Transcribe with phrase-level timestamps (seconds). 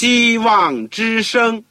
[0.00, 1.64] 希望之声。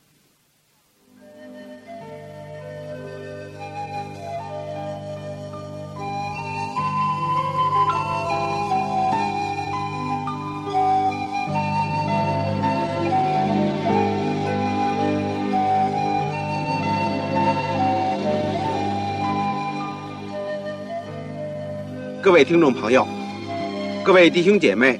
[22.22, 23.08] 各位听众朋友，
[24.04, 25.00] 各位弟兄姐妹，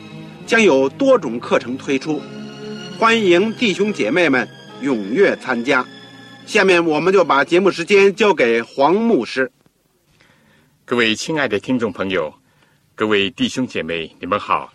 [0.51, 2.21] 将有多种课程推出，
[2.99, 4.45] 欢迎弟兄姐妹们
[4.81, 5.87] 踊跃参加。
[6.45, 9.49] 下面我们就把节目时间交给黄牧师。
[10.83, 12.33] 各位亲爱的听众朋友，
[12.95, 14.73] 各位弟兄姐妹，你们好，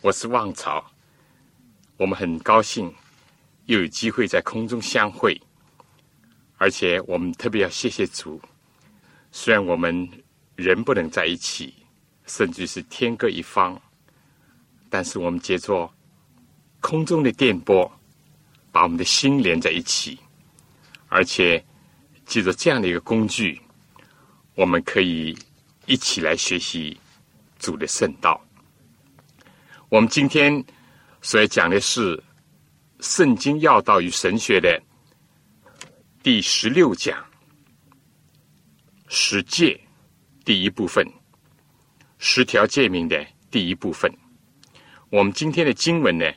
[0.00, 0.82] 我是旺草。
[1.98, 2.90] 我们很高兴
[3.66, 5.38] 又有机会在空中相会，
[6.56, 8.40] 而且我们特别要谢谢主，
[9.30, 10.08] 虽然我们。
[10.56, 11.74] 人不能在一起，
[12.26, 13.80] 甚至是天各一方。
[14.90, 15.88] 但是我们借助
[16.80, 17.90] 空中的电波，
[18.70, 20.18] 把我们的心连在一起，
[21.08, 21.64] 而且
[22.26, 23.60] 借着这样的一个工具，
[24.54, 25.36] 我们可以
[25.86, 26.98] 一起来学习
[27.58, 28.40] 主的圣道。
[29.88, 30.64] 我们今天
[31.22, 32.16] 所要讲的是
[33.00, 34.80] 《圣经要道与神学》的
[36.22, 37.24] 第十六讲——
[39.08, 39.80] 十诫。
[40.44, 41.06] 第一部分，
[42.18, 44.10] 十条诫命的第一部分。
[45.10, 46.30] 我们今天的经文呢，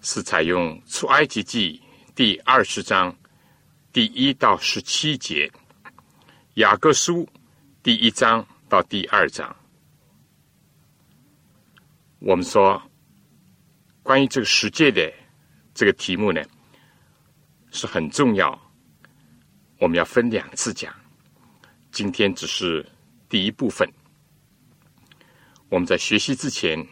[0.00, 1.82] 是采用出埃及记
[2.14, 3.16] 第二十章
[3.92, 5.50] 第一到十七节，
[6.54, 7.28] 雅各书
[7.82, 9.54] 第一章到第二章。
[12.20, 12.80] 我们说，
[14.04, 15.12] 关于这个世界的
[15.74, 16.40] 这个题目呢，
[17.72, 18.56] 是很重要，
[19.78, 20.94] 我们要分两次讲。
[21.90, 22.86] 今天只是。
[23.28, 23.88] 第一部分，
[25.68, 26.84] 我们在学习之前，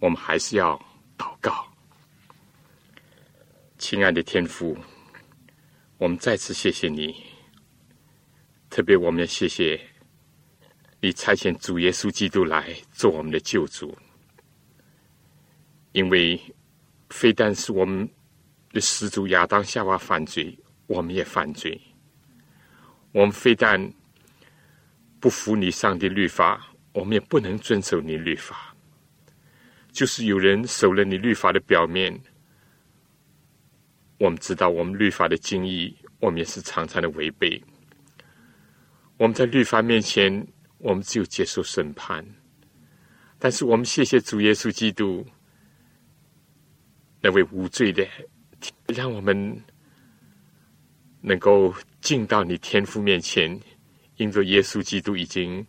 [0.00, 0.76] 我们还是要
[1.16, 1.64] 祷告。
[3.78, 4.76] 亲爱的天父，
[5.98, 7.14] 我们再次谢谢你，
[8.68, 9.80] 特别我们要谢谢
[11.00, 13.96] 你差遣主耶稣基督来做我们的救主，
[15.92, 16.40] 因为
[17.10, 18.08] 非但是我们
[18.72, 21.80] 的始祖亚当夏娃犯罪，我们也犯罪，
[23.12, 23.92] 我们非但。
[25.22, 28.69] 不服你上帝律法，我们也不能遵守你律法。
[29.92, 32.18] 就是有人守了你律法的表面，
[34.18, 37.62] 我们知道我们律法的精义，我们也是常常的违背。
[39.16, 40.46] 我们在律法面前，
[40.78, 42.24] 我们只有接受审判。
[43.38, 45.26] 但是我们谢谢主耶稣基督，
[47.20, 48.06] 那位无罪的，
[48.86, 49.62] 让我们
[51.20, 53.58] 能够进到你天父面前。
[54.16, 55.66] 因着耶稣基督已经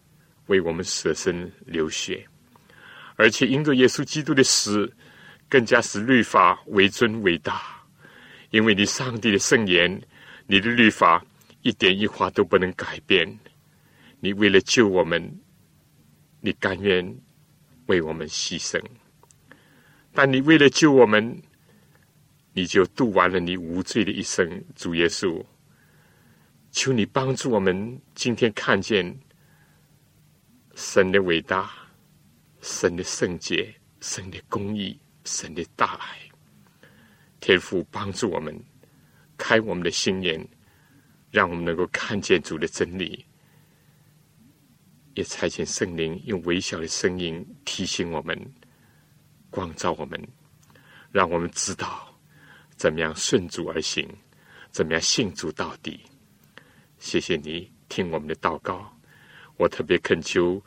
[0.48, 2.28] 为我们舍身流血，
[3.22, 4.92] 而且因着耶稣基督的死，
[5.48, 7.62] 更加使律法为尊为大。
[8.50, 10.02] 因为你上帝的圣言，
[10.48, 11.24] 你的律法
[11.62, 13.38] 一点一划都不能改变。
[14.22, 15.40] 你为了救我们，
[16.40, 17.16] 你甘愿
[17.86, 18.82] 为我们牺牲。
[20.14, 21.40] 但你为了救我们，
[22.54, 25.46] 你就度完了你无罪的一生，主耶稣。
[26.72, 29.16] 求你帮助我们，今天看见
[30.74, 31.72] 神的伟大、
[32.62, 36.18] 神的圣洁、神的公义、神的大爱。
[37.40, 38.58] 天父帮助我们，
[39.38, 40.48] 开我们的心眼，
[41.32, 43.26] 让我们能够看见主的真理。
[45.16, 48.40] 也差遣圣灵用微小的声音提醒我们、
[49.50, 50.22] 光照我们，
[51.12, 52.18] 让我们知道
[52.78, 54.08] 怎么样顺主而行，
[54.70, 56.00] 怎么样信主到底。
[56.98, 58.96] 谢谢你听我们的祷告，
[59.58, 60.64] 我特别恳求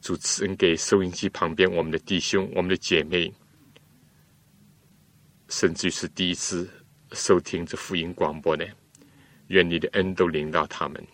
[0.00, 3.32] 主持人给收音机旁边我们的弟兄、我们的姐妹，
[5.48, 6.68] 甚至是第一次
[7.12, 8.64] 收听这福音广播呢，
[9.48, 11.06] 愿你的恩都临到他们。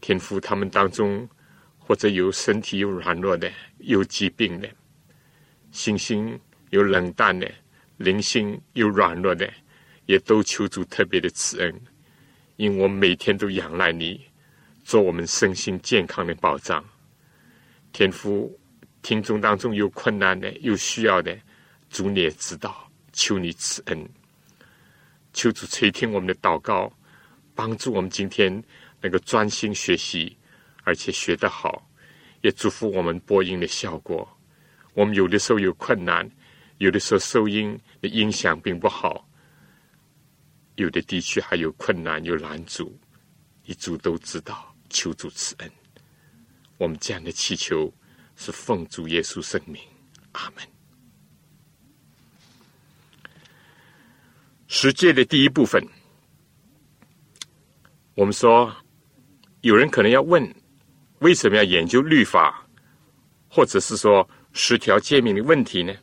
[0.00, 1.28] 天父，他们当中
[1.78, 4.68] 或者有身体有软弱的、有疾病的、
[5.70, 6.38] 心心
[6.70, 7.48] 有冷淡的、
[7.98, 9.52] 灵性有软弱的，
[10.06, 11.80] 也都求主特别的慈恩。
[12.56, 14.24] 因我每天都仰赖你，
[14.84, 16.82] 做我们身心健康的保障。
[17.92, 18.58] 天父，
[19.02, 21.38] 听众当中有困难的、有需要的，
[21.90, 24.08] 主你也知道，求你赐恩，
[25.34, 26.90] 求主垂听我们的祷告，
[27.54, 28.50] 帮助我们今天
[29.00, 30.34] 能够专心学习，
[30.84, 31.86] 而且学得好，
[32.40, 34.26] 也祝福我们播音的效果。
[34.94, 36.28] 我们有的时候有困难，
[36.78, 39.28] 有的时候收音的音响并不好，
[40.76, 42.98] 有的地区还有困难有拦阻，
[43.64, 45.81] 一主都知道，求主赐恩。
[46.82, 47.94] 我们这样的祈求
[48.34, 49.80] 是奉主耶稣圣名，
[50.32, 50.66] 阿门。
[54.66, 55.80] 十诫的第一部分，
[58.16, 58.74] 我们说，
[59.60, 60.52] 有人可能要问，
[61.20, 62.66] 为什么要研究律法，
[63.48, 64.28] 或者是说？
[64.54, 65.94] 十条诫命的问题呢？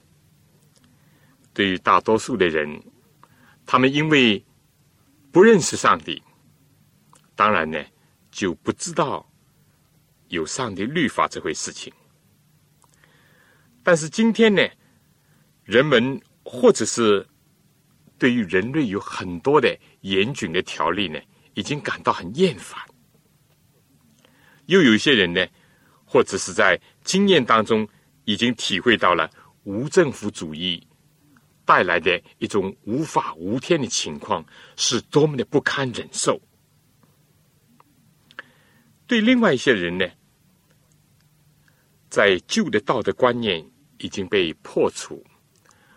[1.54, 2.82] 对于大多数的人，
[3.66, 4.44] 他们因为
[5.30, 6.24] 不认识上帝，
[7.36, 7.86] 当然呢
[8.32, 9.29] 就不知道
[10.30, 11.94] 有上帝律法这回事情。
[13.84, 14.68] 但是今天呢，
[15.64, 17.28] 人们或者是
[18.18, 21.20] 对于人类有很多的严峻的条例呢，
[21.54, 22.80] 已经感到很厌烦。
[24.66, 25.46] 又有一些人呢，
[26.06, 27.88] 或者是在经验当中。
[28.26, 29.28] 已经体会到了
[29.64, 30.88] 无政府主义
[31.66, 34.46] 带来的一种无法无天的情况
[34.76, 36.40] 是多么的不堪忍受。
[39.08, 40.08] 对另外一些人呢，
[42.20, 43.66] 在旧的道德观念
[44.00, 45.26] 已经被破除，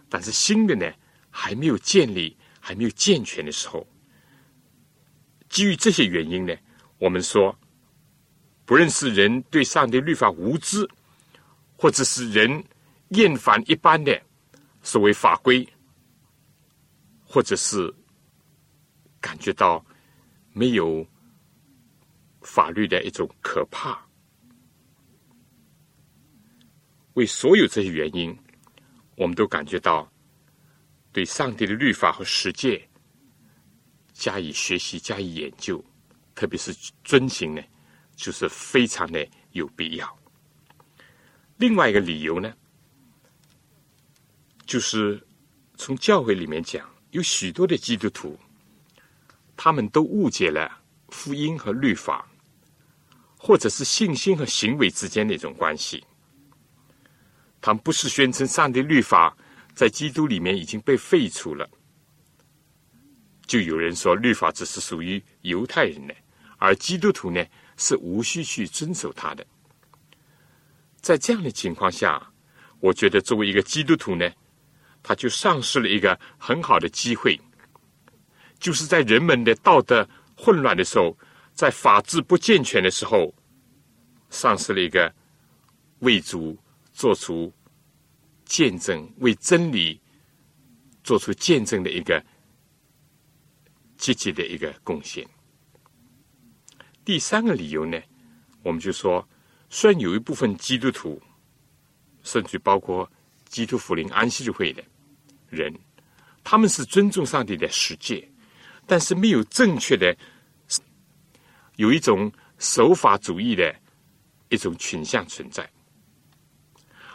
[0.09, 0.89] 但是新的呢
[1.31, 3.85] 还没有建立、还没有健全的时候，
[5.49, 6.55] 基于这些原因呢，
[6.99, 7.59] 我们说，
[8.65, 10.89] 不认识人对上帝律法无知。
[11.77, 12.63] 或者是人
[13.09, 14.23] 厌烦一般的
[14.85, 15.69] 所谓法规，
[17.25, 17.93] 或者是
[19.21, 19.85] 感觉到
[20.53, 21.05] 没有
[22.43, 24.01] 法律的一种可怕，
[27.15, 28.37] 为所有这些原因，
[29.17, 30.11] 我们都感觉到
[31.13, 32.81] 对上帝的律法和实践
[34.13, 35.85] 加以学习、加以研究，
[36.35, 36.75] 特别是
[37.05, 37.63] 遵行呢，
[38.17, 40.19] 就是非常的有必要。
[41.59, 42.53] 另外一个理由呢，
[44.65, 45.21] 就是
[45.77, 48.39] 从教会里面讲，有许多的基督徒，
[49.57, 50.81] 他们都误解了
[51.11, 52.27] 福音和律法，
[53.37, 56.03] 或者是信心和行为之间的一种关系。
[57.63, 59.35] 他们不是宣称上帝律法
[59.73, 61.67] 在基督里面已经被废除了，
[63.47, 66.15] 就有人说律法只是属于犹太人的，
[66.59, 67.43] 而基督徒呢
[67.77, 69.47] 是无需去遵守他的。
[71.01, 72.31] 在这样的情况下，
[72.81, 74.29] 我觉得作为一个基督徒呢，
[75.03, 77.41] 他就丧失了一个很好的机会，
[78.59, 81.17] 就是在人们的道德混乱的时候，
[81.55, 83.33] 在法治不健全的时候，
[84.31, 85.13] 丧失了一个
[86.01, 86.57] 为主
[86.93, 87.53] 做出
[88.45, 90.01] 见证、为真理
[91.03, 92.25] 做出见证的一个
[93.97, 95.27] 积极的一个贡献。
[97.05, 98.01] 第三个理由呢，
[98.63, 99.27] 我们就说。
[99.75, 101.19] 虽然有一部分基督徒，
[102.23, 103.11] 甚至包括
[103.47, 104.85] 基督福临安息日会的
[105.49, 105.75] 人，
[106.45, 108.31] 他们是尊重上帝的世界，
[108.87, 110.15] 但是没有正确的，
[111.77, 113.75] 有一种守法主义的
[114.51, 115.67] 一种倾向存在。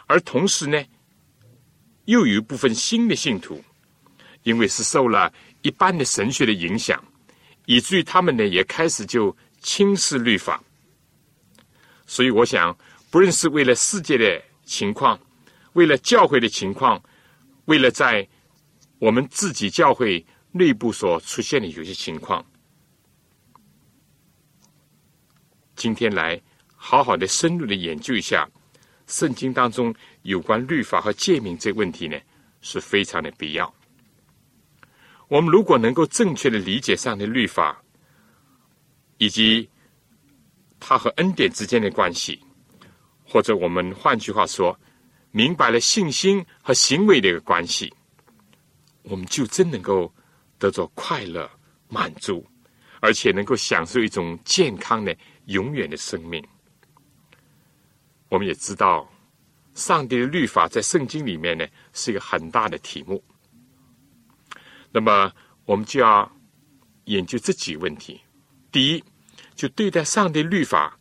[0.08, 0.84] 而同时呢，
[2.06, 3.62] 又有一部分新的信徒，
[4.42, 7.00] 因为是受了一般的神学的影响，
[7.66, 10.60] 以至于他们呢也开始就轻视律法。
[12.06, 12.76] 所以，我想，
[13.10, 15.20] 不论是为了世界的情况，
[15.74, 17.00] 为了教会的情况，
[17.66, 18.26] 为了在
[18.98, 22.42] 我们自己教会内部所出现的有些情况，
[25.76, 26.40] 今天来
[26.74, 28.48] 好好的深入的研究一下
[29.08, 32.16] 圣经当中有关律法和诫命这个问题呢，
[32.60, 33.74] 是非常的必要。
[35.26, 37.82] 我们如果能够正确的理解上的律法，
[39.16, 39.68] 以及
[40.78, 42.38] 他和恩典之间的关系，
[43.24, 44.78] 或者我们换句话说，
[45.30, 47.92] 明白了信心和行为的一个关系，
[49.02, 50.12] 我们就真能够
[50.58, 51.50] 得着快乐、
[51.88, 52.46] 满足，
[53.00, 56.42] 而且能够享受一种健康的、永远的生命。
[58.28, 59.10] 我们也知道，
[59.74, 63.22] 上帝的律法在圣经里面呢是一个很大的题目。
[64.90, 65.32] 那么，
[65.64, 66.30] 我们就要
[67.04, 68.20] 研究这几个问题。
[68.72, 69.04] 第一。
[69.54, 70.96] 就对待上帝律法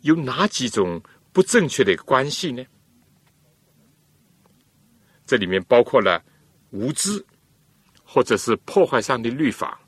[0.00, 1.00] 有哪几种
[1.32, 2.64] 不正确的关系呢？
[5.24, 6.20] 这里面包括了
[6.70, 7.24] 无知，
[8.02, 9.80] 或者是破坏上帝律法，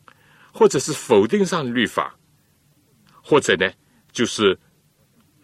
[0.53, 2.17] 或者是否定上帝律法，
[3.21, 3.69] 或者呢
[4.13, 4.57] 就是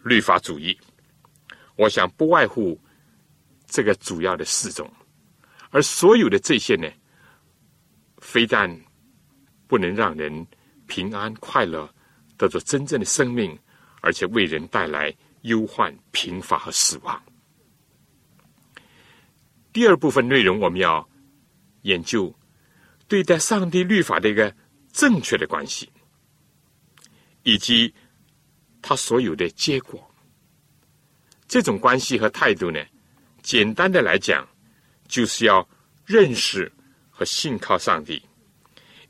[0.03, 0.79] 律法主义。
[1.77, 2.77] 我想不外乎
[3.67, 4.91] 这个主要的四种，
[5.69, 6.89] 而所有的这些呢，
[8.17, 8.67] 非但
[9.67, 10.45] 不能让人
[10.87, 11.87] 平安快乐，
[12.35, 13.57] 得着真正的生命，
[14.01, 17.21] 而且为人带来忧患、贫乏和死亡。
[19.71, 21.07] 第二部分内容，我们要
[21.83, 22.33] 研究
[23.07, 24.55] 对待上帝律法的一个
[24.91, 25.87] 正确的关系，
[27.43, 27.93] 以及
[28.81, 30.03] 他所有的结果。
[31.47, 32.83] 这种关系和态度呢，
[33.41, 34.45] 简单的来讲，
[35.07, 35.67] 就是要
[36.05, 36.69] 认识
[37.09, 38.21] 和信靠上帝，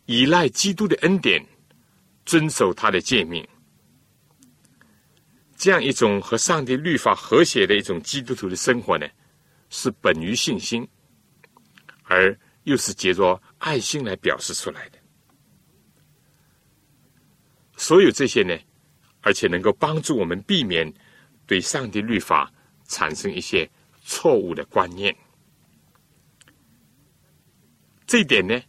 [0.05, 1.43] 依赖基督的恩典，
[2.25, 3.45] 遵守他的诫命。
[5.55, 9.07] 这样一种和上帝律法和谐的一种基督徒的生活呢，
[9.71, 10.87] 是本于信心，
[12.03, 14.99] 而又是借着爱心来表示出来的。
[17.75, 18.55] 所有这些呢，
[19.21, 20.93] 而且能够帮助我们避免。
[21.47, 22.51] 对上帝律法
[22.87, 23.67] 产生一些
[24.03, 25.15] 错误的观念，
[28.05, 28.61] 这一点呢，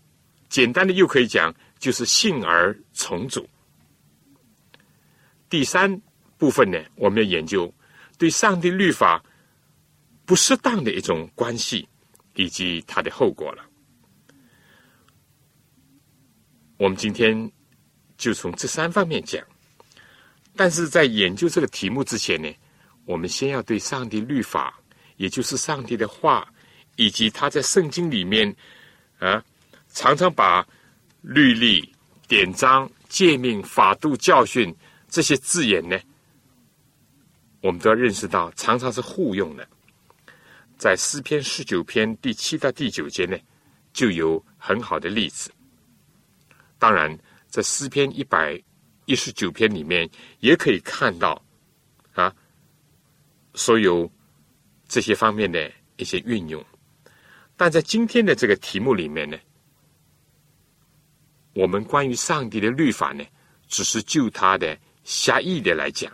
[0.49, 3.49] 简单的又可以讲，就是性而重组。
[5.51, 6.01] 第三
[6.37, 7.73] 部分呢，我们要研究
[8.17, 9.23] 对上帝律法
[10.25, 11.89] 不适当的一种关系
[12.35, 13.65] 以及它的后果了。
[16.77, 17.51] 我们今天
[18.17, 19.45] 就从这三方面讲，
[20.55, 22.49] 但是在研究这个题目之前呢。
[23.09, 24.79] 我们先要对上帝律法，
[25.17, 26.47] 也就是上帝的话，
[26.97, 28.55] 以及他在圣经里面
[29.19, 29.43] 啊，
[29.89, 30.67] 常常把
[31.23, 31.91] 律例、
[32.29, 34.77] 典章、诫命、法度、教训
[35.09, 35.99] 这些字眼呢，
[37.63, 39.67] 我们都要认识到，常常是互用的。
[40.77, 43.39] 在诗篇十九篇第七到第九节呢，
[43.95, 45.51] 就有很好的例子。
[46.79, 48.63] 当然，在诗篇一百
[49.07, 50.07] 一十九篇里面，
[50.41, 51.43] 也可以看到
[52.13, 52.31] 啊。
[53.59, 54.09] 所有
[54.87, 56.65] 这些方面的一些运用，
[57.57, 59.37] 但在今天的这个题目里面呢，
[61.55, 63.25] 我们关于上帝的律法呢，
[63.67, 66.13] 只是就它的狭义的来讲，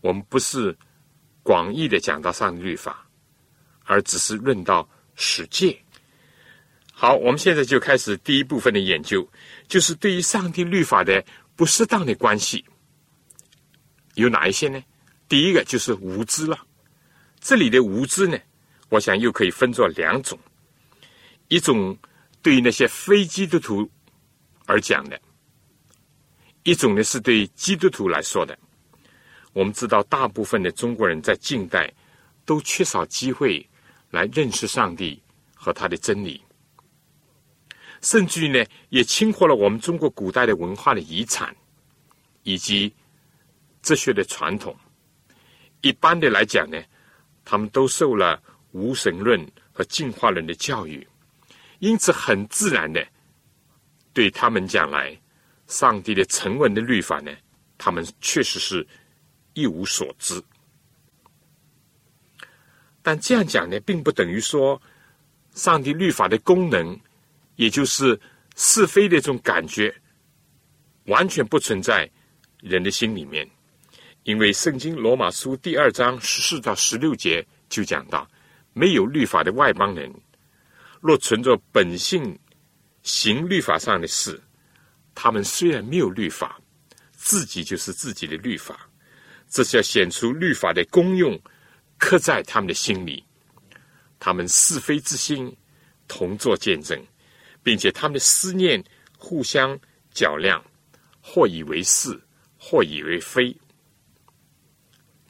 [0.00, 0.76] 我们不是
[1.44, 3.08] 广义的讲到上帝律法，
[3.84, 5.72] 而只是论到实践。
[6.92, 9.24] 好，我们现在就开始第一部分的研究，
[9.68, 11.24] 就是对于上帝律法的
[11.54, 12.64] 不适当的关系
[14.14, 14.82] 有哪一些呢？
[15.28, 16.56] 第一个就是无知了，
[17.40, 18.38] 这里的无知呢，
[18.88, 20.38] 我想又可以分作两种，
[21.48, 21.96] 一种
[22.42, 23.90] 对于那些非基督徒
[24.66, 25.20] 而讲的，
[26.62, 28.56] 一种呢是对基督徒来说的。
[29.52, 31.92] 我们知道，大部分的中国人在近代
[32.44, 33.68] 都缺少机会
[34.10, 35.20] 来认识上帝
[35.54, 36.40] 和他的真理，
[38.00, 41.56] 甚至于呢，也侵获了我们中国古代的文化的遗产
[42.44, 42.94] 以及
[43.82, 44.76] 哲学的传统。
[45.86, 46.82] 一般的来讲呢，
[47.44, 49.40] 他们都受了无神论
[49.72, 51.06] 和进化论的教育，
[51.78, 53.06] 因此很自然的，
[54.12, 55.16] 对他们讲来，
[55.68, 57.30] 上帝的成文的律法呢，
[57.78, 58.84] 他们确实是
[59.54, 60.42] 一无所知。
[63.00, 64.82] 但这样讲呢，并不等于说，
[65.52, 66.98] 上帝律法的功能，
[67.54, 68.20] 也就是
[68.56, 69.94] 是非的这种感觉，
[71.04, 72.10] 完全不存在
[72.60, 73.48] 人的心里面。
[74.26, 78.28] 因为圣经罗马书第二章十四到十六节就讲到，
[78.72, 80.12] 没有律法的外邦人，
[81.00, 82.36] 若存着本性
[83.04, 84.42] 行律法上的事，
[85.14, 86.60] 他们虽然没有律法，
[87.12, 88.90] 自己就是自己的律法，
[89.48, 91.40] 这是要显出律法的功用，
[91.96, 93.24] 刻在他们的心里。
[94.18, 95.56] 他们是非之心
[96.08, 97.00] 同作见证，
[97.62, 98.82] 并且他们的思念
[99.16, 99.78] 互相
[100.12, 100.60] 较量，
[101.20, 102.20] 或以为是，
[102.58, 103.56] 或以为非。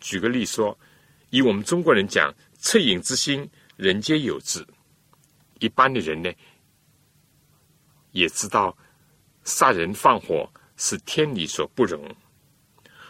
[0.07, 0.79] 举个例说，
[1.31, 2.33] 以我们中国人讲
[2.63, 4.65] “恻隐之心，人皆有之”。
[5.59, 6.33] 一般的人呢，
[8.13, 8.79] 也知道
[9.43, 12.01] 杀人放火是天理所不容。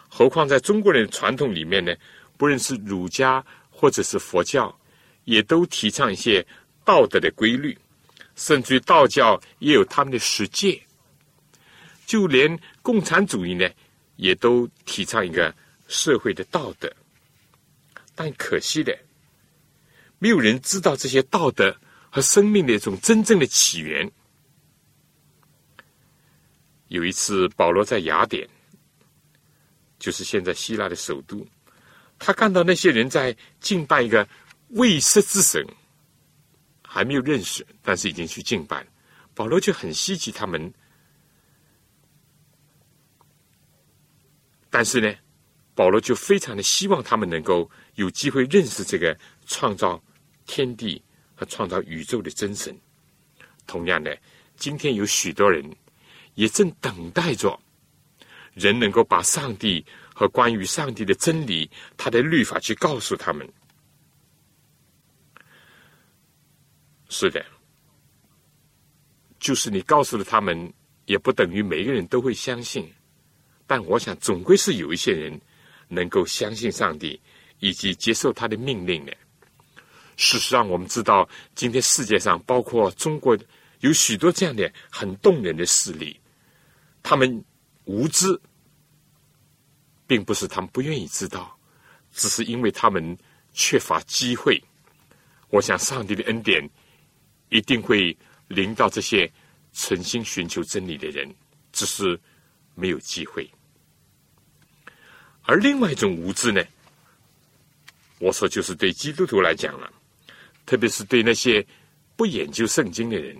[0.08, 1.94] 何况在中国人的传统里面呢，
[2.38, 4.74] 不论是儒家或者是佛教，
[5.24, 6.42] 也都提倡一些
[6.82, 7.76] 道德的规律，
[8.36, 10.80] 甚至于道教也有他们的实践。
[12.06, 13.68] 就连共产主义呢，
[14.16, 15.54] 也都提倡一个。
[15.88, 16.92] 社会的道德，
[18.14, 18.98] 但可惜的，
[20.18, 21.76] 没有人知道这些道德
[22.10, 24.10] 和生命的一种真正的起源。
[26.88, 28.48] 有一次，保罗在雅典，
[29.98, 31.46] 就是现在希腊的首都，
[32.18, 34.26] 他看到那些人在敬拜一个
[34.70, 35.64] 未识之神，
[36.82, 38.86] 还没有认识，但是已经去敬拜，
[39.34, 40.72] 保罗就很稀奇他们，
[44.68, 45.14] 但是呢。
[45.76, 49.16] 保罗就非常的希望他们能够有机会认识这个
[49.47, 50.02] 创造
[50.47, 51.00] 天地
[51.35, 52.76] 和创造宇宙的真神。
[53.66, 54.18] 同样的，
[54.56, 55.62] 今天有许多人
[56.35, 57.61] 也正等待着
[58.54, 63.47] 人能够把上帝和关于上帝的真理、他的律法去告诉他们。
[67.11, 67.45] 是的，
[69.38, 70.73] 就是你告诉了他们，
[71.04, 72.90] 也不等于每个人都会相信。
[73.66, 75.38] 但我想，总归是有一些人
[75.88, 77.20] 能够相信上帝，
[77.60, 79.16] 以及接受他的命令的。
[80.16, 83.36] 事实上，我们知道，今天世界上包括中国，
[83.80, 86.18] 有许多这样的很动人的事例。
[87.02, 87.44] 他们
[87.84, 88.40] 无知，
[90.06, 91.56] 并不是他们不愿意知道，
[92.12, 93.16] 只是因为他们
[93.52, 94.62] 缺乏机会。
[95.50, 96.68] 我想，上帝的恩典
[97.50, 98.16] 一定会
[98.48, 99.30] 临到这些
[99.72, 101.32] 诚心寻求真理的人，
[101.72, 102.18] 只是
[102.74, 103.48] 没有机会。
[105.46, 106.62] 而另外一种无知呢？
[108.18, 109.88] 我说，就是对基督徒来讲了，
[110.64, 111.64] 特别是对那些
[112.16, 113.36] 不研究圣经的人，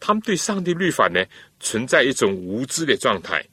[0.00, 1.22] 他们对上帝律法呢
[1.60, 3.44] 存在一种无知的状态。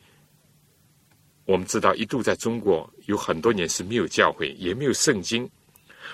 [1.45, 5.49] 我们知道，一度在中国有很多年是没有教会，也没有圣经，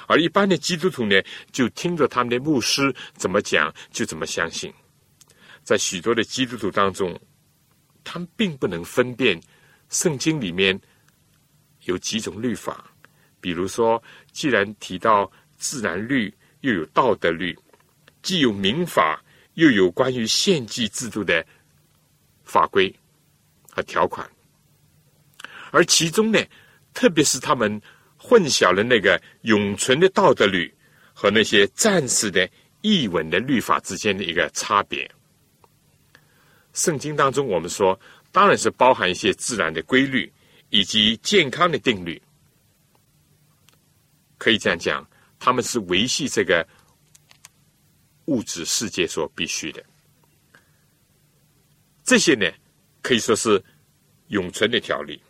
[0.08, 4.74] 而一般的基督徒呢，就听着他们的牧师怎么讲，就怎么相信。
[5.64, 7.20] 在许多的基督徒当中，
[8.04, 9.40] 他们并不能分辨
[9.90, 10.80] 圣经里面。
[11.86, 12.86] 有几种律法，
[13.40, 17.58] 比如说，既然提到自然律，又有道德律，
[18.22, 19.24] 既有民法，
[19.56, 21.46] 又有关于献祭制度的
[22.44, 22.94] 法规
[23.72, 24.30] 和条款，
[25.72, 26.40] 而其中呢，
[26.94, 27.82] 特别是他们
[28.18, 30.72] 混淆了那个永存的道德律
[31.14, 32.48] 和那些暂时的
[32.82, 35.10] 易稳的律法之间的一个差别。
[36.74, 38.00] 圣经当中，我们说，
[38.32, 40.32] 当然是包含一些自然的规律。
[40.72, 42.20] 以及健康的定律，
[44.38, 46.66] 可以这样讲，他们是维系这个
[48.26, 49.84] 物质世界所必须的。
[52.06, 52.50] 这些呢，
[53.02, 53.62] 可以说是
[54.28, 55.22] 永存的条例。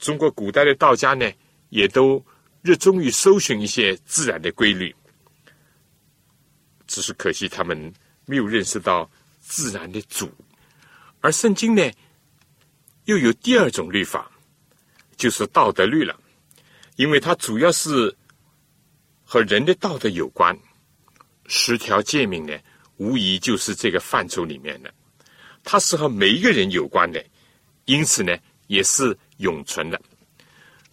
[0.00, 1.32] 中国古代的道家呢，
[1.68, 2.24] 也都
[2.60, 4.92] 热衷于搜寻一些自然的规律，
[6.88, 7.92] 只是可惜他们
[8.26, 9.08] 没有认识到
[9.40, 10.28] 自然的主。
[11.20, 11.88] 而圣经呢，
[13.04, 14.28] 又有第二种律法。
[15.18, 16.18] 就是道德律了，
[16.96, 18.16] 因为它主要是
[19.24, 20.56] 和人的道德有关。
[21.46, 22.56] 十条诫命呢，
[22.96, 24.94] 无疑就是这个范畴里面的。
[25.64, 27.22] 它是和每一个人有关的，
[27.86, 28.36] 因此呢，
[28.68, 30.00] 也是永存的。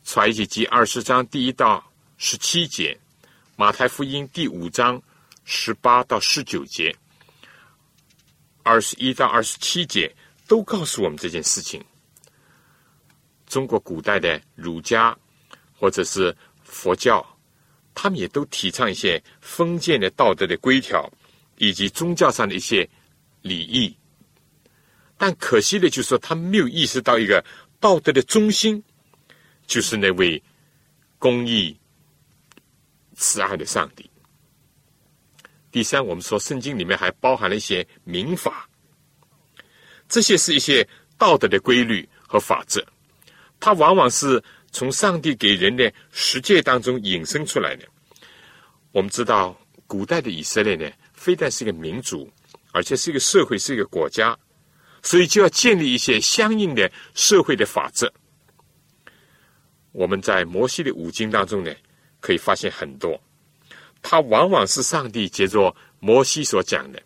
[0.03, 1.83] 传记记二十章第一到
[2.17, 2.97] 十七节，
[3.55, 5.01] 马太福音第五章
[5.43, 6.95] 十八到十九节，
[8.63, 10.13] 二十一到二十七节
[10.47, 11.83] 都告诉我们这件事情。
[13.55, 15.17] 中国古代的儒家
[15.79, 17.25] 或者是佛教，
[17.93, 21.09] 他们也都提倡一些封建的道德的规条，
[21.57, 22.85] 以及宗教上的一些
[23.41, 23.95] 礼仪。
[25.17, 27.41] 但可惜的，就是说他们没有意识到一个
[27.79, 28.83] 道德的中心，
[29.65, 30.43] 就是那位
[31.17, 31.79] 公义、
[33.15, 34.11] 慈爱的上帝。
[35.71, 38.69] 第三，我们说圣经里面还包含了一些民法，
[40.09, 40.85] 这些是一些
[41.17, 42.85] 道德的规律和法则。
[43.65, 44.39] 它往往是
[44.71, 47.87] 从上帝给人的实践当中引申出来的。
[48.91, 52.31] 我们知道，古代的以色列呢，非但是一个民族，
[52.73, 54.37] 而且是一个社会，是一个国家，
[55.01, 58.13] 所以就要建立一些相应的社会的法则。
[59.93, 61.73] 我们在摩西的五经当中呢，
[62.19, 63.19] 可以发现很多，
[64.03, 67.01] 它往往是上帝借着摩西所讲的，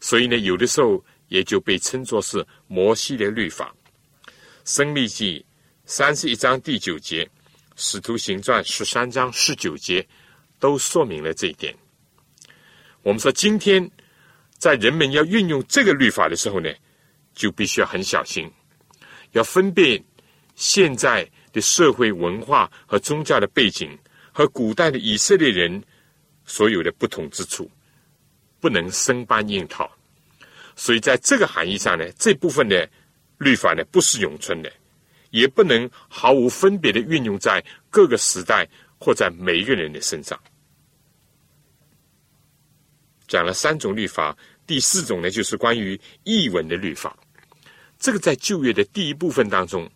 [0.00, 3.72] 所以呢，有的时候也就被称作是摩西的律法，
[4.64, 5.38] 《生命记》。
[5.86, 7.24] 三十一章第九节，
[7.76, 10.06] 《使徒行传》十三章十九节，
[10.58, 11.76] 都说明了这一点。
[13.02, 13.90] 我们说，今天
[14.56, 16.72] 在人们要运用这个律法的时候呢，
[17.34, 18.50] 就必须要很小心，
[19.32, 20.02] 要分辨
[20.54, 23.96] 现在的社会文化和宗教的背景
[24.32, 25.84] 和古代的以色列人
[26.46, 27.70] 所有的不同之处，
[28.58, 29.90] 不能生搬硬套。
[30.76, 32.88] 所以，在这个含义上呢，这部分的
[33.36, 34.72] 律法呢，不是永存的。
[35.34, 38.68] 也不能毫无分别的运用在各个时代
[39.00, 40.40] 或在每一个人的身上。
[43.26, 47.18] 讲了三种律法，第四种呢，就是关于译文的律法。
[47.98, 49.90] 这个在旧约的第一部分当中，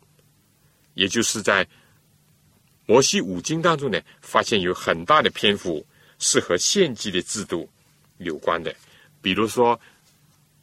[0.95, 1.65] 也就是在
[2.87, 5.87] 摩西五经当中呢，发现有很大的篇幅
[6.19, 7.71] 是和献祭的制度
[8.17, 8.75] 有关的，
[9.23, 9.81] 比如说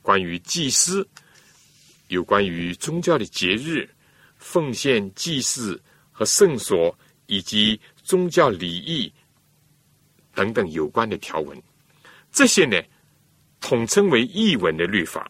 [0.02, 1.08] 关于祭司，
[2.10, 3.90] 有关于宗教的节日。
[4.46, 5.82] 奉献祭祀
[6.12, 9.12] 和圣所，以及宗教礼仪
[10.36, 11.60] 等等有关的条文，
[12.32, 12.80] 这些呢，
[13.60, 15.30] 统称为译文的律法。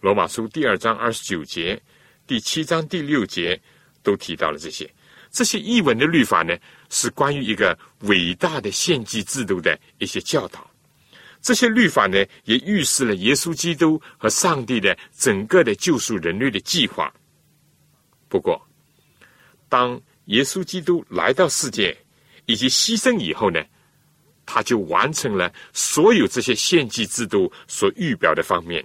[0.00, 1.80] 罗马书第二章二十九节、
[2.26, 3.58] 第七章第六节
[4.02, 4.92] 都提到了这些。
[5.30, 6.58] 这些译文的律法呢，
[6.90, 10.68] 是关于一个伟大的献祭制度的一些教导。
[11.40, 17.14] 这些律法呢，也预示了耶稣基督和上帝的整个的救赎人类的计划。
[18.32, 18.58] 不过，
[19.68, 21.94] 当耶稣基督来到世界
[22.46, 23.62] 以及牺牲以后呢，
[24.46, 28.82] 他就完成了所有这些献祭制度所预表的方面。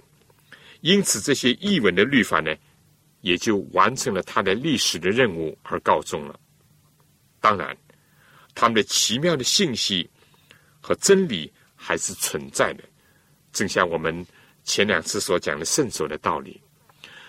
[0.82, 2.54] 因此，这些译文的律法呢，
[3.22, 6.38] 也就完成了他的历史的任务而告终了。
[7.40, 7.74] 当然，
[8.54, 10.06] 他们的奇妙的信息
[10.78, 12.84] 和真理还是存在的，
[13.50, 14.26] 正像我们
[14.62, 16.60] 前两次所讲的圣所的道理。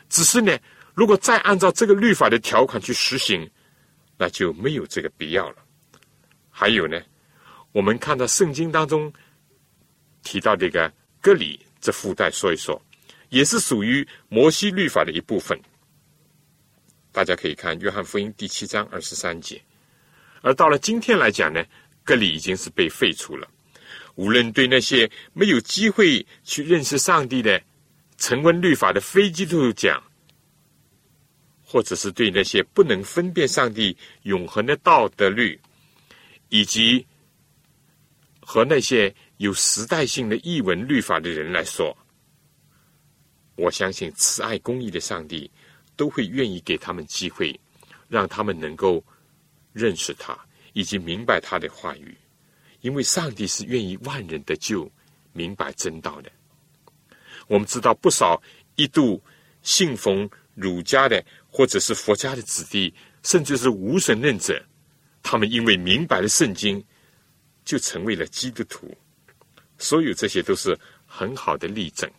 [0.09, 0.59] 只是呢，
[0.99, 3.49] 如果再按照这个律法的条款去实行，
[4.17, 5.55] 那就没有这个必要了。
[6.49, 7.01] 还有呢，
[7.71, 9.09] 我们看到圣经当中
[10.23, 12.81] 提到这个割礼这附带说一说。
[13.29, 15.57] 也是属于摩西律法的一部分。
[17.13, 19.61] 大家可以看《约翰福音》第七章二十三节。
[20.41, 21.63] 而到了今天来讲呢，
[22.03, 23.47] 割礼已经是被废除了。
[24.15, 27.61] 无论对那些没有机会去认识上帝的
[28.17, 30.03] 成文律法的非基督徒讲，
[31.71, 35.59] 或者是对那些不能分辨上帝永恒的道德律，
[36.49, 37.05] 以及
[38.39, 41.95] 和那些有时代性的译文律法的人来说。
[43.55, 45.51] 我相信慈爱公义的上帝
[45.95, 47.57] 都会愿意给他们机会，
[48.07, 49.03] 让他们能够
[49.71, 50.35] 认识他
[50.73, 52.17] 以及明白他的话语，
[52.81, 54.91] 因为上帝是愿意万人的救、
[55.33, 56.31] 明白真道的。
[57.47, 58.41] 我们知道不少
[58.75, 59.21] 一度
[59.61, 64.63] 信奉儒家的或者是佛家的子弟，甚至是无神论者，
[65.21, 66.83] 他们因为明白了圣经，
[67.65, 68.95] 就成为了基督徒。
[69.77, 72.09] 所有这些都是很好的例证。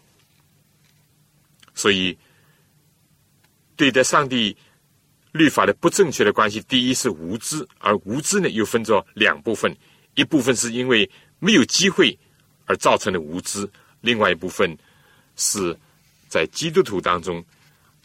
[1.74, 2.18] 所以，
[3.76, 4.56] 对待上帝
[5.32, 9.74] 律法的不正确的关系，第一是无知，而无知呢又分作两部分：
[10.14, 12.18] 一部分是因为没有机会
[12.66, 13.64] 而造成的无知；
[14.00, 14.76] 另外一部分
[15.36, 15.74] 是
[16.28, 17.44] 在基督徒当中，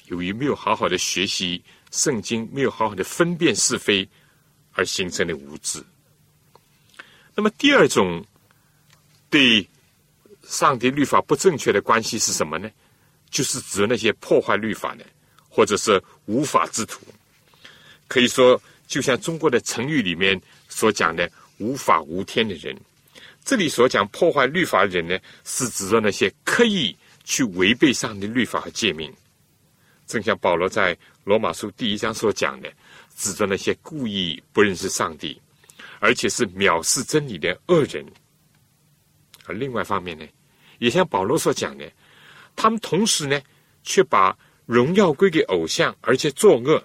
[0.08, 4.08] 由于没有好好的学习圣经，没有好好的分辨是非
[4.74, 5.84] 而形成的无知。
[7.34, 8.26] 那么第二种
[9.30, 9.68] 对
[10.44, 12.70] 上帝律法不正确的关系是什么呢？
[13.30, 15.06] 就是指那些破坏律法的，
[15.50, 17.02] 或者是无法之徒。
[18.08, 20.40] 可以说，就像中国的成语里面
[20.70, 22.78] 所讲的“无法无天”的人。
[23.44, 29.12] 这里所讲破坏律法的人呢，是指着那些刻意去违背上帝律法和诫命。
[30.06, 32.72] 正像保罗在罗马书第一章所讲的，
[33.16, 35.42] 指着那些故意不认识上帝，
[36.00, 38.06] 而且是藐视真理的恶人。
[39.46, 40.26] 而另外一方面呢，
[40.80, 41.92] 也像保罗所讲的。
[42.56, 43.42] 他们同时呢，
[43.84, 46.84] 却把荣耀归给偶像，而且作恶。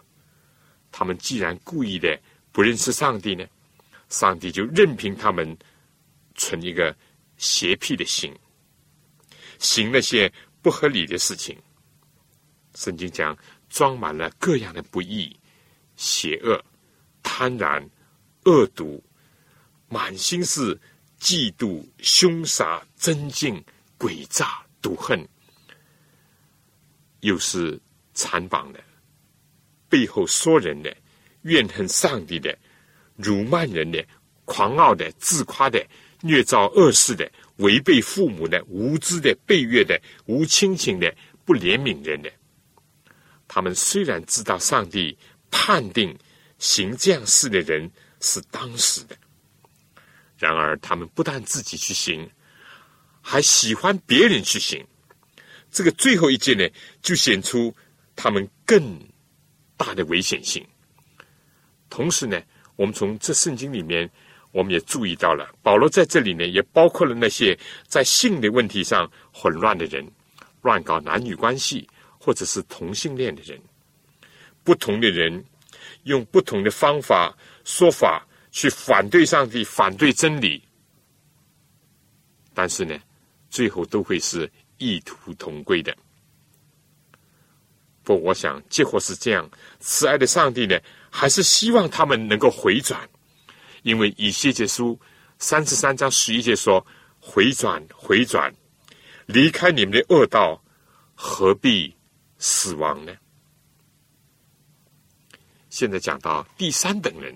[0.91, 2.19] 他们既然故意的
[2.51, 3.47] 不认识上帝呢，
[4.09, 5.57] 上帝就任凭他们
[6.35, 6.95] 存一个
[7.37, 8.35] 邪僻的心，
[9.59, 11.57] 行那些不合理的事情。
[12.81, 13.37] 圣经讲，
[13.69, 15.39] 装满了各样的不义、
[15.97, 16.59] 邪恶、
[17.23, 17.87] 贪婪、
[18.45, 19.05] 恶毒，
[19.87, 20.75] 满心是
[21.21, 23.63] 嫉妒、凶杀、增进、
[23.99, 25.29] 诡诈、毒恨。
[27.21, 27.79] 又是
[28.15, 28.83] 残暴的，
[29.91, 30.97] 背后说人的，
[31.43, 32.59] 怨恨上帝的，
[33.15, 34.03] 辱骂人的，
[34.47, 35.87] 狂傲的，自夸的，
[36.23, 41.15] 虐造恶事的，违背父母的，无知的，背越的，无亲情的，
[41.45, 42.33] 不怜悯人的。
[43.53, 45.19] 他们虽然知道上帝
[45.51, 46.17] 判定
[46.59, 49.17] 行这样事的人是当死的，
[50.39, 52.31] 然而他们不但自己去行，
[53.21, 54.87] 还喜欢别人去行。
[55.69, 56.65] 这个最后一件呢，
[57.03, 57.75] 就显出
[58.15, 58.97] 他们更
[59.77, 60.65] 大的危险性。
[61.89, 62.41] 同时呢，
[62.77, 64.09] 我们从这圣经里面，
[64.53, 67.59] 我们也注意到了，保罗在这里呢，也包括了那些
[67.89, 70.09] 在性的问题上混乱的人，
[70.63, 71.89] 乱搞男女关系，
[72.21, 73.61] 或者是同性恋的人。
[74.63, 75.45] 不同的人
[76.05, 80.63] 用不同的方法说法去反对上帝，反对真理，
[82.55, 82.97] 但是呢，
[83.51, 84.49] 最后都会是。
[84.83, 85.95] 异途同归的，
[88.03, 89.47] 不，我想结果是这样。
[89.79, 90.81] 慈爱的上帝呢，
[91.11, 93.07] 还是希望他们能够回转，
[93.83, 94.99] 因为以西结书
[95.39, 96.83] 三十三章十一节说
[97.21, 98.51] ：“回转，回转，
[99.27, 100.65] 离开你们的恶道，
[101.15, 101.95] 何必
[102.41, 103.15] 死亡呢？”
[105.71, 107.33] 现在讲到第三等人，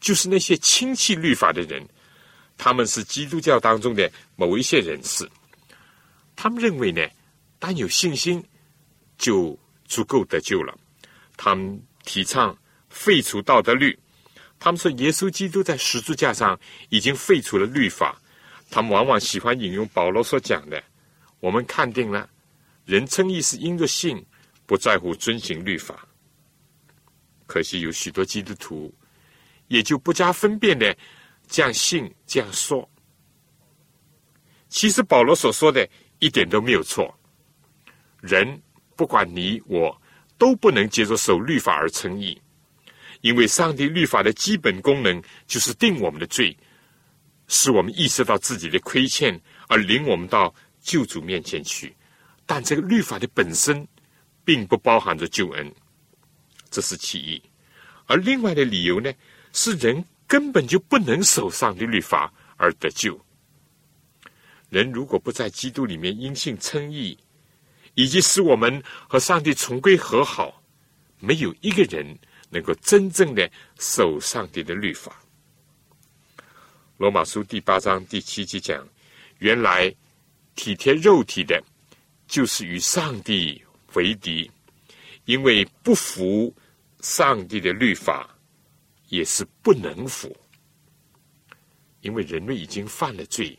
[0.00, 1.88] 就是那些轻弃律法的人。
[2.58, 5.28] 他们是基督教当中的某一些人士，
[6.36, 7.00] 他们认为呢，
[7.58, 8.44] 单有信心
[9.16, 10.76] 就足够得救了。
[11.36, 12.56] 他们提倡
[12.88, 13.98] 废除道德律，
[14.60, 18.20] 他们说耶稣基督在十字架上已经废除了律法。
[18.70, 20.82] 他们往往喜欢引用保罗所讲的
[21.40, 22.28] ：“我们看定了，
[22.84, 24.24] 人称义是因着信，
[24.66, 26.06] 不在乎遵行律法。”
[27.46, 28.92] 可惜有许多基督徒
[29.68, 30.96] 也就不加分辨的
[31.46, 32.88] 这样信这样说。
[34.68, 35.86] 其实保罗所说的
[36.18, 37.14] 一点都没有错。
[38.20, 38.60] 人
[38.96, 40.00] 不管你我
[40.38, 42.40] 都不能接着守律法而称义，
[43.20, 46.56] 因为上帝律法的基本功能就是定我们的罪。
[47.48, 51.94] 使我们意识到自己的亏欠，而领我们到救主面前去。
[52.54, 53.88] 但这个律法的本身，
[54.44, 55.74] 并不包含着救恩，
[56.70, 57.42] 这是其一。
[58.04, 59.10] 而另外的理由呢，
[59.54, 63.18] 是人根本就不能守上的律法而得救。
[64.68, 67.16] 人如果不在基督里面因信称义，
[67.94, 70.62] 以及使我们和上帝重归和好，
[71.20, 72.06] 没有一个人
[72.50, 75.24] 能够真正的守上帝的律法。
[76.98, 78.86] 罗马书第八章第七节讲：
[79.38, 79.90] 原来
[80.54, 81.64] 体贴肉体的，
[82.32, 84.50] 就是与上帝为敌，
[85.26, 86.50] 因为不服
[87.00, 88.34] 上帝的律法，
[89.08, 90.34] 也是不能服。
[92.00, 93.54] 因为人类已经犯了罪，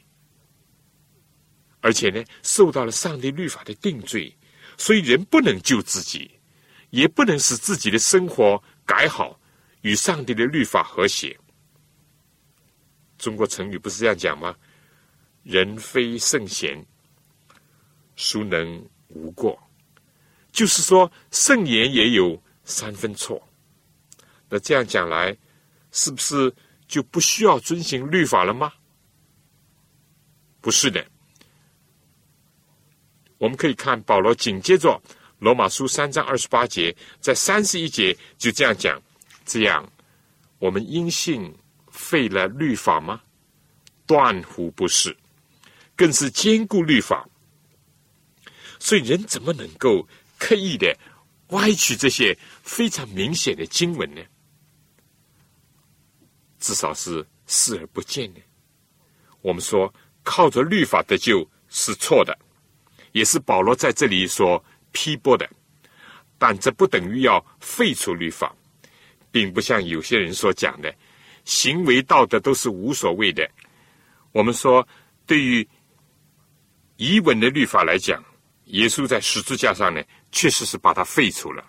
[1.82, 4.36] 而且呢，受到了上帝律法的定罪，
[4.76, 6.32] 所以人不能救自己，
[6.90, 9.40] 也不能使自己的生活改好，
[9.82, 11.40] 与上帝的律法和谐。
[13.20, 14.56] 中国成语不是这样讲吗？
[15.44, 16.84] 人非圣贤，
[18.16, 19.58] 孰能无过？
[20.52, 23.42] 就是说，圣言也有三分错。
[24.50, 25.36] 那这样讲来，
[25.92, 26.54] 是不是
[26.88, 28.72] 就不需要遵循律法了吗？
[30.62, 31.06] 不是的。
[33.38, 35.02] 我们可以看保罗紧接着
[35.40, 39.02] 罗马书三章二十八节，在三十一节就这样讲：
[39.46, 39.88] 这样，
[40.60, 41.54] 我们因信。
[41.96, 43.22] 废了律法吗？
[44.08, 45.16] 断乎不是，
[45.96, 47.30] 更是兼顾律法。
[48.84, 50.06] 所以人怎么能够
[50.38, 50.94] 刻意的
[51.52, 54.22] 歪曲这些非常明显的经文呢？
[56.60, 58.42] 至少是视而不见的。
[59.42, 59.92] 我们说
[60.22, 62.38] 靠着律法得救是错的，
[63.14, 65.50] 也是保罗在这里所批驳的。
[66.38, 68.54] 但这不等于要废除律法，
[69.32, 70.94] 并不像有些人所讲的。
[71.46, 73.50] 行为道德都是无所谓的。
[74.34, 74.86] 我们说，
[75.26, 75.66] 对于
[76.98, 78.22] 遗文的律法来讲，
[78.66, 81.64] 耶稣在十字架上呢，确实是把它废除了；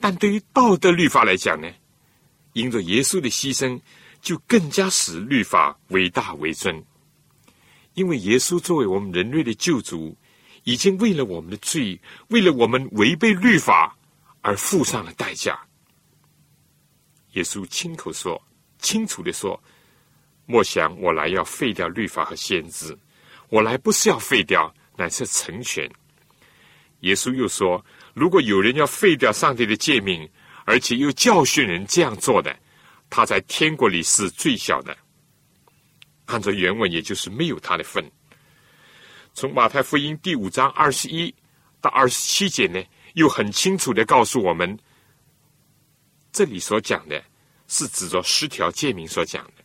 [0.00, 1.68] 但对于道德律法来讲呢，
[2.52, 3.80] 因着耶稣的牺牲，
[4.20, 6.84] 就更加使律法伟大为尊。
[7.94, 10.16] 因为耶稣作为我们人类的救主，
[10.64, 13.96] 已经为了我们的罪，为了我们违背律法
[14.40, 15.58] 而付上了代价。
[17.32, 18.40] 耶稣亲口说。
[18.80, 19.60] 清楚的说
[20.46, 22.96] ：“莫想我来要废掉律法和先知，
[23.48, 25.90] 我来不是要废掉，乃是成全。”
[27.00, 27.84] 耶稣又说
[28.14, 30.28] ：“如果有人要废掉上帝的诫命，
[30.64, 32.56] 而且又教训人这样做的，
[33.08, 34.96] 他在天国里是最小的。”
[36.26, 38.04] 按照原文，也就是没有他的份。
[39.32, 41.34] 从马太福音第五章二十一
[41.80, 42.82] 到二十七节呢，
[43.14, 44.78] 又很清楚的告诉我们，
[46.32, 47.22] 这里所讲的。
[47.70, 49.62] 是指着十条诫命所讲的，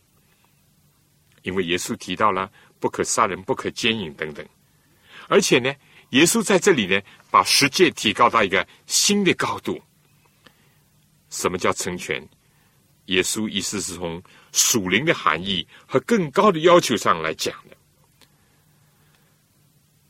[1.40, 4.46] 因为耶稣提到了不可杀人、不可奸淫等等，
[5.26, 5.74] 而且呢，
[6.10, 7.00] 耶稣在这里呢，
[7.34, 9.82] 把十诫提高到一个新的高度。
[11.30, 12.24] 什么叫成全？
[13.06, 17.76] 耶稣意思是从属灵的含义和更高的要求上来讲的。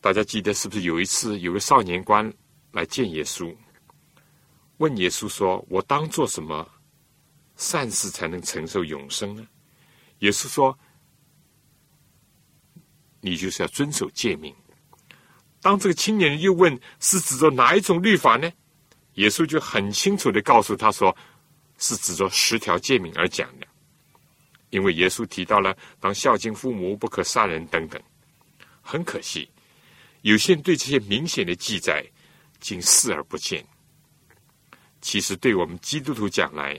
[0.03, 2.31] 大家记得是不是有一次有个少年官
[2.73, 3.57] 来见耶稣，
[4.77, 6.71] 问耶稣说：“我当做什么？”
[7.57, 9.49] 善事才能承受永生呢？
[10.19, 10.79] 耶稣说，
[13.23, 14.55] 你就是要遵守诫命。
[15.65, 18.53] 当这个青年人又问是指着哪一种律法呢？
[19.15, 21.17] 耶稣就很清楚的告诉他说，
[21.79, 23.67] 是指着十条诫命而讲的。
[24.69, 27.99] 因为耶稣提到了当孝敬父母、不可杀人等等。
[28.83, 29.49] 很可惜，
[30.21, 32.05] 有些人对这些明显的记载
[32.61, 33.65] 竟视而不见。
[35.01, 36.79] 其实，对我们基督徒讲来，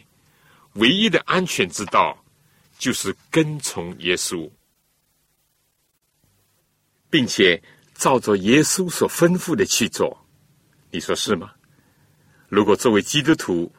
[0.73, 2.23] 唯一的安全之道，
[2.77, 4.47] 就是跟从耶稣，
[7.09, 7.59] 并且
[7.95, 10.15] 照着耶稣所吩咐的去做。
[10.91, 11.51] 你说是吗？
[12.47, 13.73] 如果作为基督徒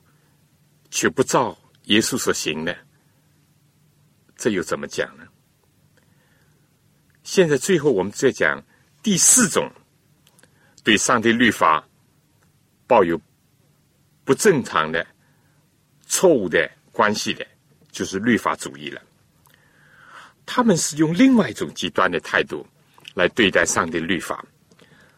[0.91, 2.77] 却不照耶稣所行的，
[4.37, 5.25] 这又怎么讲呢？
[7.23, 8.63] 现在最后我们再讲
[9.03, 9.71] 第四种
[10.83, 11.87] 对上帝律法
[12.87, 13.21] 抱有
[14.25, 15.07] 不正常的、
[16.07, 17.47] 错误的关系的，
[17.91, 19.01] 就是律法主义了。
[20.45, 22.67] 他们是用另外一种极端的态度
[23.17, 24.45] 来对待上帝律法。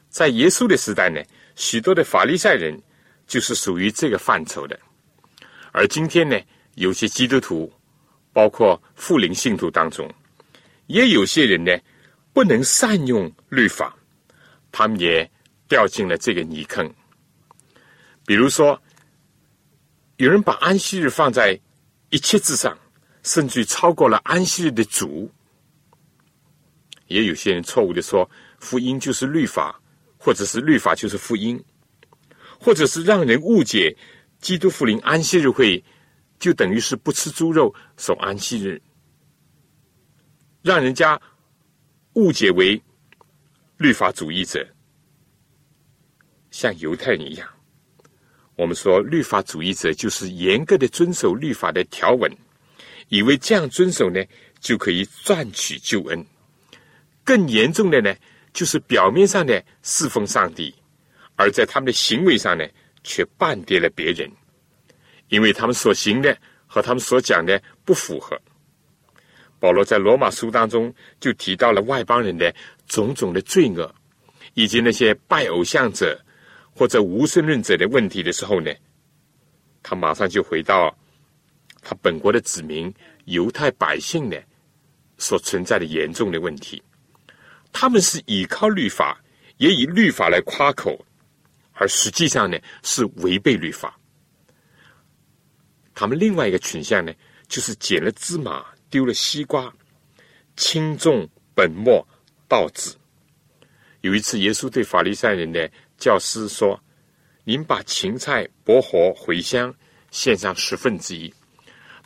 [0.09, 1.21] 在耶稣的时代呢，
[1.57, 2.81] 许多的法利赛人
[3.27, 4.79] 就是属于这个范畴的。
[5.73, 6.41] 而今天呢，
[6.77, 7.71] 有些基督徒，
[8.33, 10.09] 包括富灵信徒当中，
[10.87, 11.77] 也有些人呢，
[12.33, 13.95] 不能善用律法，
[14.71, 15.29] 他们也
[15.69, 16.89] 掉进了这个泥坑。
[18.25, 18.81] 比如说，
[20.19, 21.59] 有人把安息日放在
[22.11, 22.79] 一切之上。
[23.25, 25.31] 甚至超过了安息日的主，
[27.09, 29.79] 也有些人错误的说福音就是律法，
[30.17, 31.63] 或者是律法就是福音，
[32.59, 33.95] 或者是让人误解
[34.41, 35.83] 基督福临安息日会
[36.39, 38.81] 就等于是不吃猪肉守安息日，
[40.63, 41.21] 让人家
[42.15, 42.81] 误解为
[43.77, 44.67] 律法主义者，
[46.51, 47.49] 像犹太人一样。
[48.57, 52.31] 我们说律法主义者就是严格的遵守律法的条文。
[53.11, 54.23] 以为这样遵守呢，
[54.61, 56.27] 就可以赚取救恩。
[57.29, 58.17] 更严重的呢，
[58.55, 60.75] 就是表面上的侍奉上帝，
[61.37, 62.67] 而在他们的行为上呢，
[63.05, 64.27] 却半跌了别人，
[65.29, 66.35] 因为他们所行的
[66.67, 68.41] 和他们所讲的不符合。
[69.61, 72.51] 保罗在罗马书当中就提到了外邦人的
[72.87, 73.95] 种种的罪恶，
[74.55, 76.19] 以及那些拜偶像者
[76.73, 78.73] 或者无神论者的问题的时候呢，
[79.83, 80.97] 他马上就回到。
[81.81, 82.93] 他本国的子民
[83.27, 84.37] 犹太百姓呢，
[85.19, 86.83] 所存在的严重的问题，
[87.73, 89.21] 他们是依靠律法，
[89.59, 91.05] 也以律法来夸口，
[91.73, 93.99] 而实际上呢是违背律法。
[95.95, 97.13] 他们另外一个倾向呢，
[97.49, 99.73] 就是捡了芝麻丢了西瓜，
[100.57, 102.07] 轻重本末
[102.47, 102.95] 倒置。
[104.03, 106.81] 有一次，耶稣对法利赛人的教师说
[107.43, 109.75] ：“您把芹菜、薄荷、茴香
[110.13, 111.35] 献上十分之一。”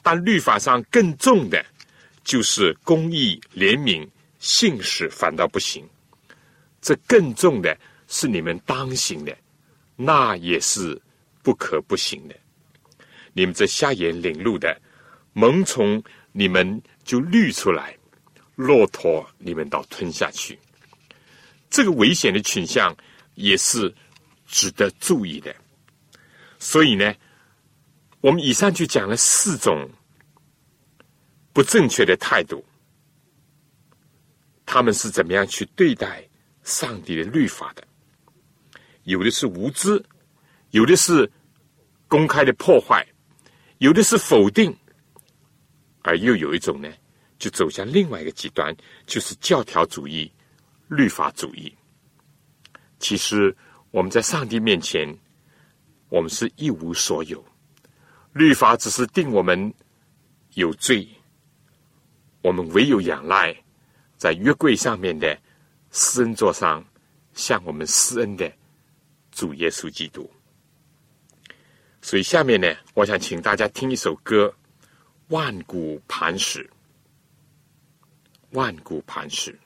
[0.03, 1.65] 但律法上更重的，
[2.25, 4.09] 就是公义、怜悯、
[4.43, 5.89] 信实，反倒不行。
[6.81, 7.79] 这更重的
[8.09, 9.33] 是你们当行的，
[9.95, 11.01] 那也是
[11.45, 12.35] 不可不行的。
[13.33, 14.77] 你们这瞎眼领路的，
[15.33, 16.03] 萌从
[16.33, 17.97] 你们就滤出来，
[18.57, 20.59] 骆驼你们倒吞下去。
[21.71, 22.93] 这个危险的倾向
[23.37, 23.95] 也是
[24.49, 25.55] 值得注意的。
[26.59, 27.15] 所以呢？
[28.21, 29.89] 我们以上就讲了四种
[31.53, 32.65] 不正确的态度，
[34.73, 36.27] 他们是怎么样去对待
[36.63, 37.87] 上帝的律法的？
[39.03, 40.03] 有的是无知，
[40.71, 41.31] 有的是
[42.09, 43.07] 公开的破坏，
[43.81, 44.75] 有的是否定，
[46.01, 46.91] 而又有一种呢，
[47.39, 50.33] 就走向另外一个极端，就是教条主义、
[50.89, 51.71] 律法主义。
[52.99, 53.55] 其实
[53.91, 55.07] 我们在上帝面前，
[56.09, 57.45] 我们是一无所有。
[58.33, 59.71] 律法只是定我们
[60.55, 61.07] 有罪，
[62.41, 63.55] 我们唯有仰赖
[64.23, 65.37] 在约柜上面的
[65.91, 66.85] 施恩座上
[67.35, 68.49] 向我们施恩的
[69.33, 70.31] 主耶稣基督。
[72.01, 74.47] 所以下面呢，我想请大家听一首歌
[75.35, 76.63] 《万古磐石》。
[78.53, 79.59] 万古磐石，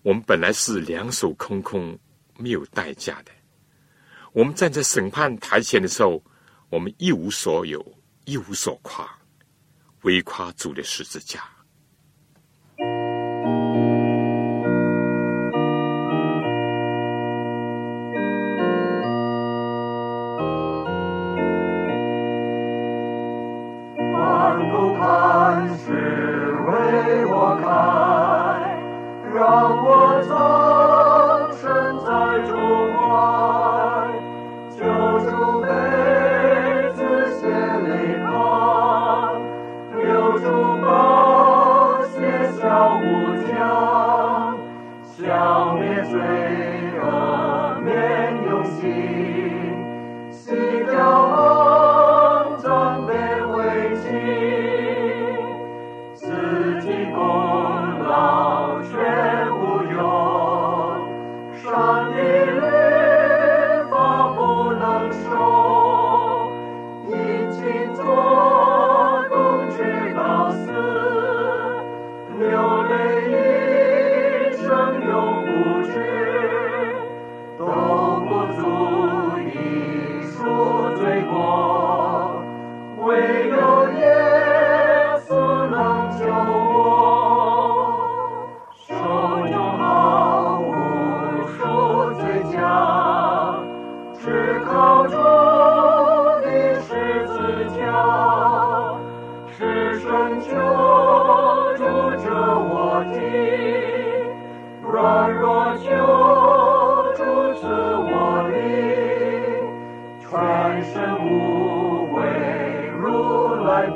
[0.00, 1.98] 我们本来是两手空空、
[2.38, 3.30] 没有代价的。
[4.32, 6.22] 我们站在审判台前的时候。
[6.70, 7.82] 我们一无所有，
[8.26, 9.18] 一无所夸，
[10.02, 11.48] 唯夸主的十字架。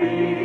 [0.03, 0.42] 如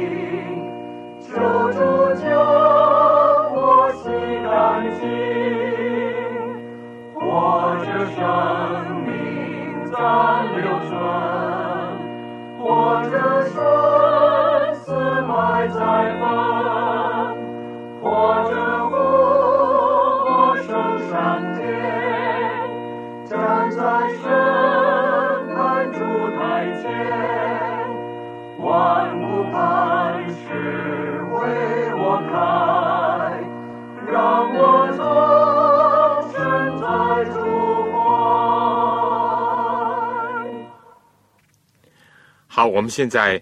[42.78, 43.41] 我们现在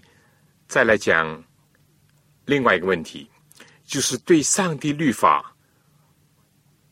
[0.66, 1.44] 再来讲
[2.46, 3.30] 另外一个问题，
[3.84, 5.54] 就是对上帝律法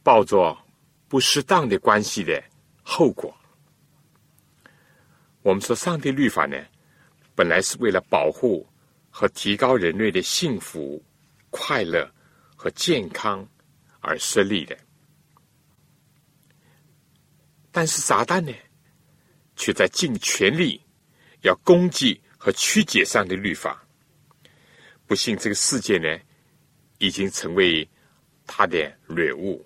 [0.02, 0.54] 抱着
[1.08, 2.44] 不适当的关系的
[2.82, 3.34] 后果。
[5.40, 6.62] 我们说，上帝律法呢，
[7.34, 8.68] 本来是为了保护
[9.08, 11.02] 和提高人类的幸福、
[11.48, 12.06] 快乐
[12.54, 13.48] 和健康
[14.00, 14.76] 而设立的，
[17.72, 18.52] 但是撒旦呢，
[19.56, 20.82] 却在尽全力
[21.40, 23.82] 要攻击和曲解上的律法。
[25.06, 26.20] 不幸，这个世界呢，
[26.98, 27.88] 已经成为
[28.46, 29.64] 他的掠物，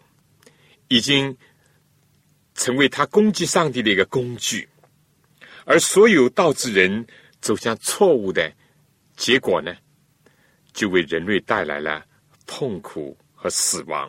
[0.87, 1.37] 已经
[2.55, 4.69] 成为他攻击上帝的一个工具。
[5.65, 7.05] 而所有导致人
[7.41, 8.49] 走向错误的
[9.17, 9.75] 结果呢，
[10.73, 12.07] 就为人类带来了
[12.47, 14.09] 痛苦和死亡。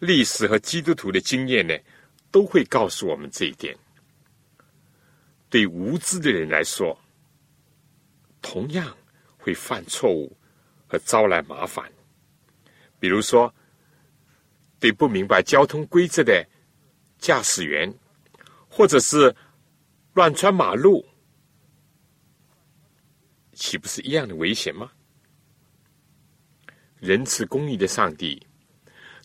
[0.00, 1.78] 历史和基督徒的经验呢，
[2.32, 3.76] 都会告诉我们这一点。
[5.48, 6.98] 对无知的人来说，
[8.48, 8.96] 同样
[9.36, 10.36] 会犯错误
[10.86, 11.84] 和招来麻烦。
[13.00, 13.52] 比如说，
[14.78, 16.46] 对不明白交通规则的
[17.18, 17.92] 驾驶员，
[18.68, 19.34] 或者是
[20.14, 21.04] 乱穿马路，
[23.52, 24.92] 岂不是一样的危险吗？
[27.00, 28.46] 仁慈公义的上帝，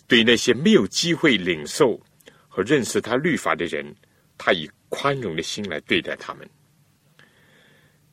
[0.07, 2.01] 对那些没有机会领受
[2.49, 3.95] 和认识他律法的人，
[4.36, 6.49] 他以宽容的心来对待他们。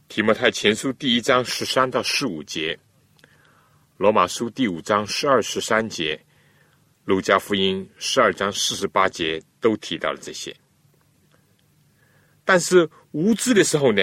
[0.09, 2.77] 提摩太前书第一章十三到十五节，
[3.99, 6.19] 罗马书第五章十二十三节，
[7.05, 10.57] 路加福音十二章四十八节都提到了这些。
[12.43, 14.03] 但是无知的时候呢，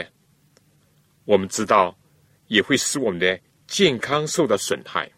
[1.23, 1.97] 我们知道
[2.45, 5.11] 也会使我们的健康受到损害，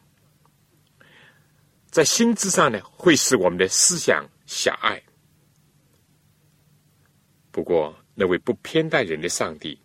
[1.91, 5.03] 在心智上呢，会使我们的思想狭隘。
[7.51, 9.77] 不过，那位不偏待人的上帝，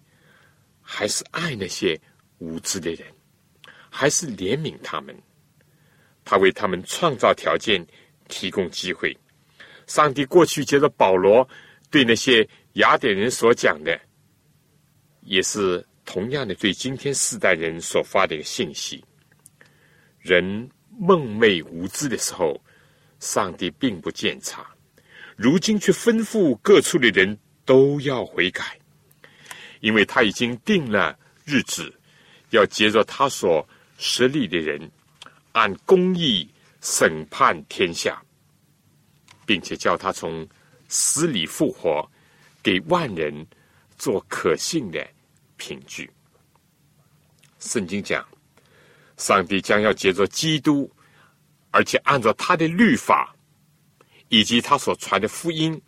[0.95, 1.99] 还是爱那些
[2.37, 3.07] 无知的人，
[3.89, 5.17] 还是怜悯他们。
[6.23, 7.83] 他为他们创造条件，
[8.29, 9.17] 提供机会。
[9.87, 11.49] 上帝过去接着保罗
[11.91, 13.99] 对那些雅典人所讲的，
[15.23, 19.03] 也是同样的对今天世代人所发的一个信息：
[20.21, 20.69] 人
[20.99, 22.63] 梦寐无知的时候，
[23.19, 24.63] 上帝并不见察；
[25.37, 28.79] 如今却吩咐各处的人都要悔改，
[29.83, 31.93] 因为他已经定了日子，
[32.51, 33.69] 要接着他所
[33.99, 34.91] 设立的人，
[35.51, 36.49] 按公义
[36.81, 38.23] 审判天下，
[39.45, 40.49] 并且叫他从
[40.89, 42.09] 死里复活，
[42.63, 43.45] 给万人
[43.99, 45.05] 做可信的
[45.57, 46.09] 凭据。
[47.59, 48.25] 圣经讲，
[49.17, 50.89] 上帝将要借着基督，
[51.73, 53.35] 而且按照他的律法
[54.29, 55.81] 以及他所传的福音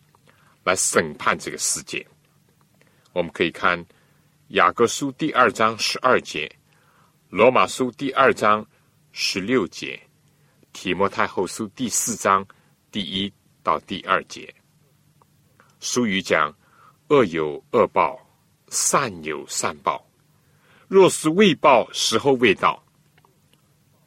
[0.64, 2.04] 来审判这个世界。
[3.14, 3.82] 我们可以看
[4.48, 6.50] 雅各书第二章十二节，
[7.30, 8.66] 罗马书第二章
[9.12, 10.00] 十六节，
[10.72, 12.44] 提摩太后书第四章
[12.90, 14.52] 第一到第二节。
[15.78, 16.52] 书语讲：
[17.06, 18.18] 恶有恶报，
[18.70, 20.04] 善有善报。
[20.88, 22.84] 若是未报，时候未到。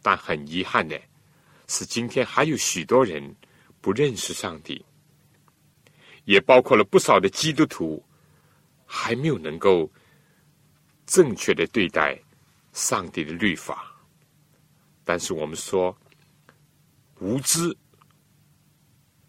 [0.01, 0.99] 但很遗憾的
[1.67, 3.33] 是，今天还有许多人
[3.79, 4.83] 不认识上帝，
[6.25, 8.03] 也包括了不少的基督徒，
[8.87, 9.87] 还没有能够
[11.05, 12.17] 正确的对待
[12.71, 13.93] 上帝的律法。
[15.03, 15.95] 但是我们说，
[17.19, 17.75] 无知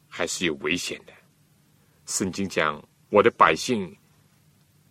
[0.09, 1.13] 还是有危险的。
[2.07, 3.95] 圣经讲：“我的百姓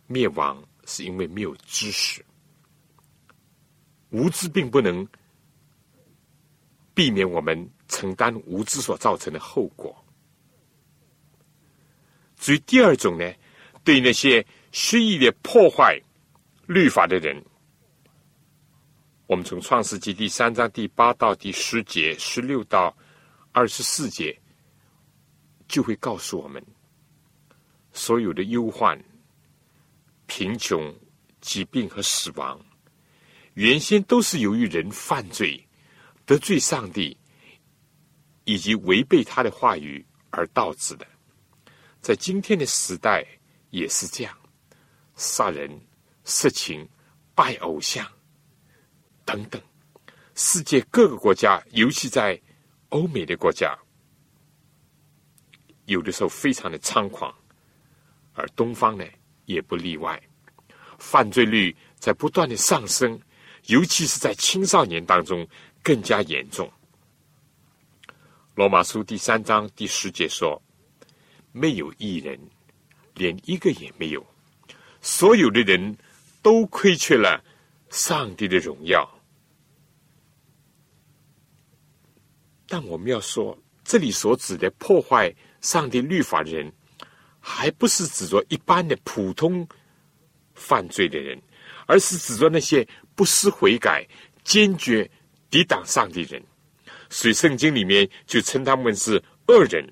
[0.05, 2.23] 灭亡，是因为没有知识。”
[4.11, 5.05] 无知并不能
[6.93, 9.93] 避免我们承担无知所造成的后果。
[12.37, 13.33] 至于第二种呢，
[13.83, 15.99] 对那些蓄意的破坏
[16.67, 17.43] 律法的人，
[19.25, 22.95] 我们从创世纪第三章第八到第十节、十六到
[23.51, 24.37] 二十四节，
[25.67, 26.63] 就会告诉我们，
[27.91, 29.01] 所有的忧患、
[30.27, 30.93] 贫穷、
[31.41, 32.59] 疾病和死亡，
[33.53, 35.65] 原先都是由于人犯罪、
[36.25, 37.17] 得罪上帝，
[38.43, 41.07] 以及违背他的话语而导致的。
[42.01, 43.25] 在今天的时代
[43.71, 44.37] 也是这样，
[45.17, 45.69] 杀人、
[46.23, 46.87] 色情、
[47.35, 48.07] 拜偶像
[49.25, 49.61] 等等，
[50.35, 52.39] 世界各个国家，尤其在
[52.89, 53.77] 欧美的国家。
[55.85, 57.33] 有的时候非常的猖狂，
[58.33, 59.05] 而东方呢
[59.45, 60.21] 也不例外，
[60.97, 63.19] 犯罪率在不断的上升，
[63.67, 65.47] 尤其是在青少年当中
[65.81, 66.71] 更加严重。
[68.53, 70.61] 罗马书第三章第十节说
[71.53, 72.39] ：“没有一人，
[73.13, 74.25] 连一个也没有，
[75.07, 75.97] 所有的人
[76.41, 77.41] 都亏缺了
[77.89, 79.09] 上帝的荣耀。”
[82.67, 85.33] 但我们要说，这里所指的破坏。
[85.59, 86.71] 上帝律法的人，
[87.39, 89.67] 还不是指着一般的普通
[90.53, 91.41] 犯罪的人，
[91.87, 94.07] 而是指着那些不思悔改、
[94.43, 95.09] 坚决
[95.49, 96.41] 抵挡上帝人。
[97.09, 99.91] 所以圣经里面就称他们是恶人。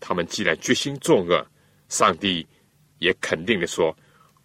[0.00, 1.46] 他们既然决心作恶，
[1.94, 2.44] 上帝
[2.98, 3.96] 也肯定的说：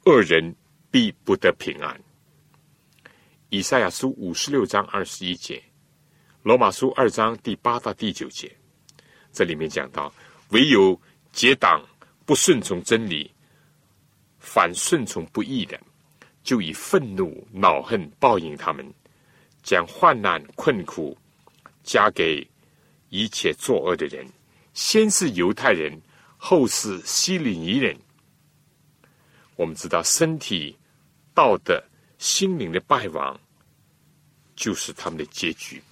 [0.06, 0.56] 恶人
[0.91, 2.00] 必不得平安。
[3.50, 5.60] 以赛亚书五十六章二十一节。
[6.43, 8.56] 罗马书二章第八到第九节，
[9.34, 10.14] 这里面讲到：
[10.50, 10.95] 唯有
[11.34, 11.84] 结党
[12.24, 13.32] 不顺从真理，
[14.38, 15.80] 反顺从不义的，
[16.43, 18.86] 就以愤怒恼恨报应他们，
[19.64, 21.18] 将患难困苦
[21.82, 22.47] 加给
[23.10, 24.24] 一切作恶的人。
[24.76, 26.00] 先是犹太人，
[26.42, 27.96] 后世西里尼人。
[29.58, 30.76] 我们知道，身体、
[31.34, 31.84] 道德、
[32.18, 33.38] 心灵的败亡，
[34.56, 35.84] 就是他们的结局。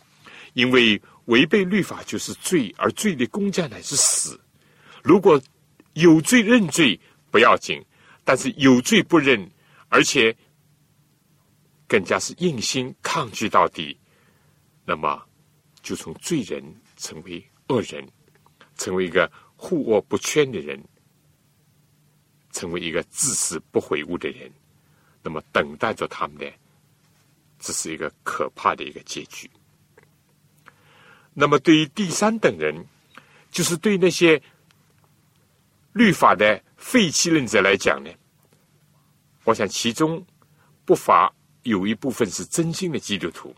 [0.54, 4.40] 因为违背律法就是罪，而罪的公价乃是死。
[5.04, 5.40] 如果
[5.94, 7.84] 有罪认罪不要紧，
[8.24, 9.52] 但是有罪不认，
[9.90, 10.36] 而且
[11.88, 14.00] 更加是硬心抗拒到底，
[14.86, 15.22] 那么
[15.84, 16.64] 就从罪人
[16.96, 18.08] 成为恶人，
[18.78, 20.82] 成为一个护恶不圈的人，
[22.54, 24.50] 成为一个自私不悔悟的人，
[25.22, 26.50] 那么等待着他们的，
[27.60, 29.50] 这是一个可怕的一个结局。
[31.34, 32.86] 那么，对于第三等人，
[33.52, 34.42] 就是对那些
[35.94, 38.10] 律法的废弃论者来讲呢，
[39.44, 40.26] 我想其中
[40.86, 41.32] 不乏
[41.64, 43.56] 有一部分是真心的基督徒，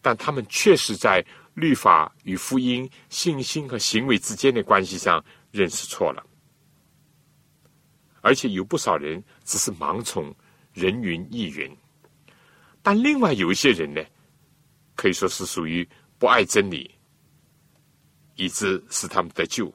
[0.00, 1.24] 但他们确实在
[1.54, 6.24] 律法与福音、信心和行为之间的关系上认识错了，
[8.20, 10.34] 而且有不少人只是盲从
[10.72, 11.74] 人云亦云，
[12.82, 14.04] 但另外有一些人呢，
[14.94, 15.88] 可以说是属于
[16.18, 16.90] 不爱真理。
[18.36, 19.72] 以致使他们得救，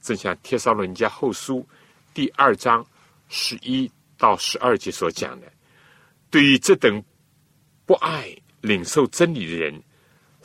[0.00, 1.58] 正像《帖撒罗尼迦后书》
[2.14, 2.82] 第二章
[3.28, 5.52] 十一到十二节所讲的，
[6.30, 7.04] 对于这等
[7.84, 9.82] 不爱领受真理的人，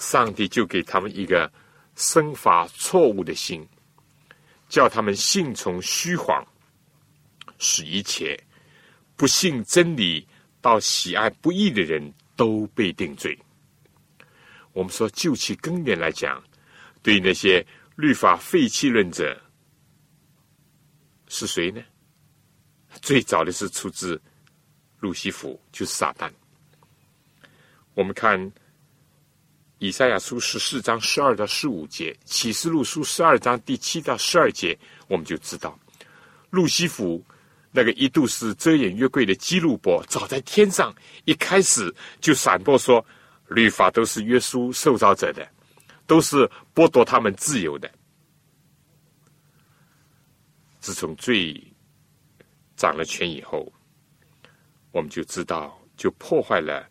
[0.03, 1.49] 上帝就给他们一个
[1.95, 3.65] 生发错误的心，
[4.67, 6.45] 叫他们信从虚谎，
[7.57, 8.37] 使一切
[9.15, 10.27] 不信真理
[10.59, 13.37] 到喜爱不义的人都被定罪。
[14.73, 16.43] 我们说，就其根源来讲。
[17.01, 19.39] 对于那些律法废弃论者，
[21.27, 21.81] 是谁呢？
[23.01, 24.21] 最早的是出自
[24.99, 26.31] 路西弗，就是撒旦。
[27.93, 28.51] 我们看
[29.83, 34.79] 以赛亚书十四章十二到十五节，启示录书十二章第七到十二节，
[35.09, 35.77] 我们就知道
[36.51, 37.21] 路西弗
[37.69, 43.05] 那个一度是遮掩约柜的基路伯，早在天上一开始就闪播说，
[43.49, 45.45] 律法都是约束受造者的。
[46.05, 47.91] 都是剥夺他们自由的。
[50.79, 51.61] 自从罪
[52.77, 53.69] 掌了权以后，
[54.91, 56.87] 我们就知道，就破坏了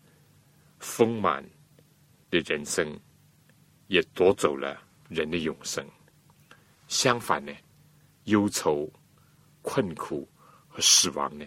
[0.79, 1.43] 丰满
[2.41, 2.99] 的人生，
[3.87, 5.87] 也夺走了人的永生。
[6.87, 7.53] 相反呢，
[8.25, 8.91] 忧愁、
[9.61, 10.27] 困苦
[10.67, 11.45] 和死亡呢，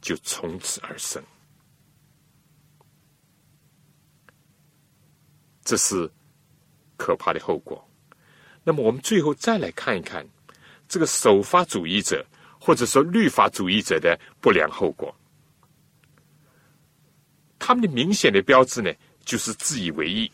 [0.00, 1.22] 就从此而生。
[5.64, 6.10] 这是。
[6.98, 7.86] 可怕的后果。
[8.64, 10.26] 那么，我们最后再来看一看
[10.88, 12.24] 这个守法主义者
[12.58, 15.14] 或者说律法主义者的不良后果。
[17.58, 18.90] 他们的明显的标志呢，
[19.26, 20.32] 就是自以为意，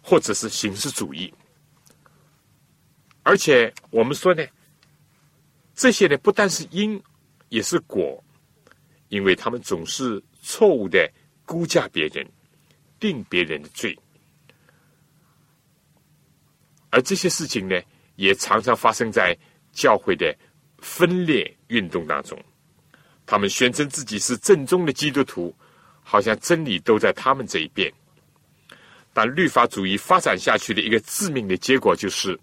[0.00, 1.30] 或者是形式主义。
[3.22, 4.42] 而且，我们说呢，
[5.74, 7.02] 这些呢不但是因，
[7.50, 8.24] 也是果，
[9.08, 11.12] 因为他们总是错误的
[11.44, 12.26] 估价别人，
[12.98, 13.98] 定别人的罪。
[16.90, 17.80] 而这些事情呢，
[18.16, 19.36] 也常常发生在
[19.72, 20.34] 教会的
[20.78, 22.38] 分裂运动当中。
[23.24, 25.54] 他们宣称自己是正宗的基督徒，
[26.02, 27.92] 好像真理都在他们这一边。
[29.12, 32.38] 但律法主义发展下去的一个致命的结果，就是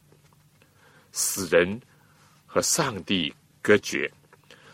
[1.11, 1.81] 使人
[2.45, 4.11] 和上帝隔绝，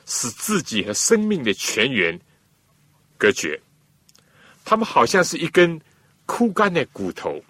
[0.05, 2.19] 使自己和生命的泉源
[3.17, 3.59] 隔绝。
[4.65, 5.79] 他们好像是一根
[6.25, 7.41] 枯干的骨头。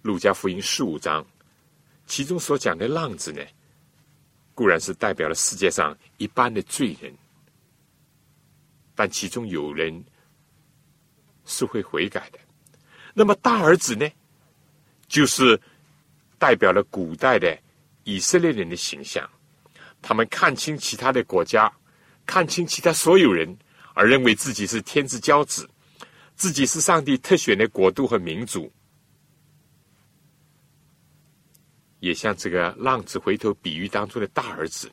[0.00, 1.24] 路加福音十五章，
[2.06, 3.42] 其中所讲的浪子呢，
[4.54, 7.14] 固然是代表了世界上一般的罪人，
[8.94, 10.02] 但其中有人
[11.44, 12.38] 是会悔改的。
[13.14, 14.08] 那么大儿子呢，
[15.06, 15.60] 就是
[16.38, 17.58] 代表了古代的
[18.04, 19.28] 以色列人的形象。
[20.00, 21.72] 他们看清其他的国家，
[22.26, 23.56] 看清其他所有人，
[23.94, 25.68] 而认为自己是天之骄子，
[26.34, 28.72] 自己是上帝特选的国度和民族。
[32.00, 34.90] 也像这个浪子回头比喻当中的大儿子，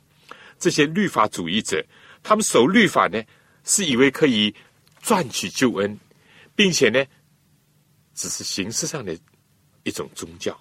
[0.59, 1.83] 这些律法主义者，
[2.21, 3.19] 他们守律法呢，
[3.63, 4.53] 是以为可以
[5.01, 5.99] 赚取救恩，
[6.60, 7.05] 并且呢，
[8.14, 9.18] 只是形式上的
[9.84, 10.60] 一种宗教，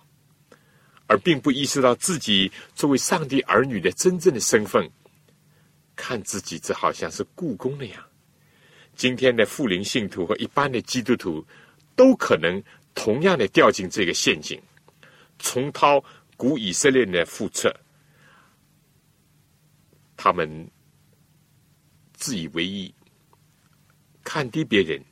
[1.09, 4.89] 而并不意识到自己作为上帝儿女的真正的身份，
[5.97, 8.01] 看自己这好像是故宫那样。
[8.95, 11.45] 今天的富林信徒和一般的基督徒，
[11.97, 12.63] 都可能
[12.95, 14.63] 同样的掉进这个陷阱，
[15.41, 16.01] 重蹈。
[16.37, 17.75] 古以色列的覆辙，
[20.17, 20.71] 他们
[22.13, 22.95] 自以为意，
[24.23, 25.05] 看低别人，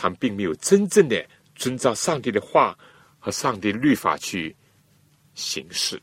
[0.00, 2.78] 他们并没有真正的遵照上帝的话
[3.18, 4.54] 和上帝律法去
[5.34, 6.00] 行事。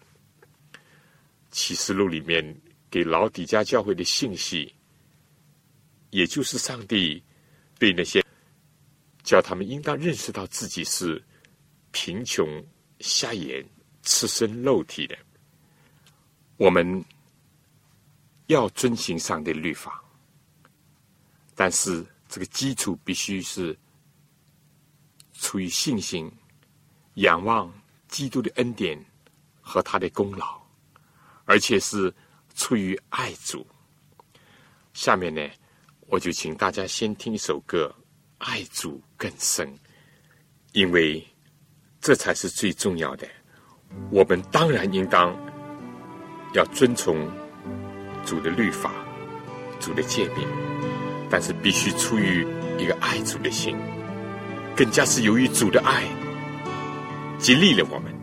[1.52, 2.44] 启示录里面
[2.90, 4.76] 给老底家教会的信息，
[6.10, 7.24] 也就是上帝
[7.80, 8.22] 对那些
[9.24, 11.24] 叫他们应当认识到自己是
[11.92, 12.46] 贫穷、
[13.00, 13.66] 瞎眼。
[14.08, 15.18] 赤身肉体的，
[16.58, 17.04] 我们
[18.46, 20.00] 要遵行上帝律法，
[21.56, 23.76] 但是这个基础必须是
[25.46, 26.32] 出于信心，
[27.16, 27.72] 仰望
[28.08, 29.00] 基督的恩典
[29.62, 30.60] 和他的功劳，
[31.46, 32.12] 而且是
[32.56, 33.64] 出于爱主。
[34.94, 35.48] 下面呢，
[36.08, 37.96] 我就请大家先听一首歌，
[38.40, 39.68] 《爱主更深》，
[40.72, 41.24] 因为
[42.02, 43.28] 这才是最重要的。
[44.10, 45.32] 我们当然应当
[46.56, 47.32] 要遵从
[48.26, 48.92] 主的律法、
[49.80, 50.48] 主的诫命，
[51.30, 52.42] 但是必须出于
[52.80, 53.78] 一个爱主的心，
[54.76, 56.04] 更加是由于主的爱
[57.38, 58.15] 激励了我们。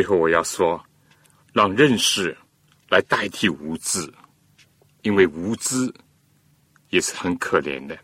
[0.00, 0.82] 最后我要说，
[1.52, 2.34] 让认识
[2.88, 4.10] 来代替无知，
[5.02, 5.92] 因为无知
[6.88, 7.98] 也是很可怜的。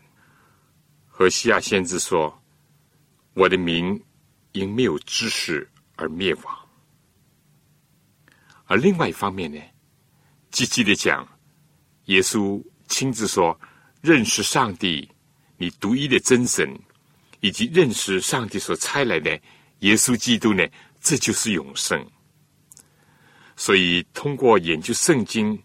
[1.07, 2.39] 和西亚先知说
[3.33, 3.99] ：“我的民
[4.51, 6.55] 因没有知识而灭亡。”
[8.65, 9.59] 而另外一方面呢，
[10.51, 11.27] 积极的讲，
[12.05, 13.59] 耶稣亲自说
[14.01, 15.09] ：“认识上帝，
[15.57, 16.79] 你独一的真神，
[17.39, 19.31] 以及认识上帝所差来的
[19.79, 20.63] 耶稣基督呢，
[21.07, 22.05] 这就是永生。”
[23.55, 25.63] 所以，通过研究圣经，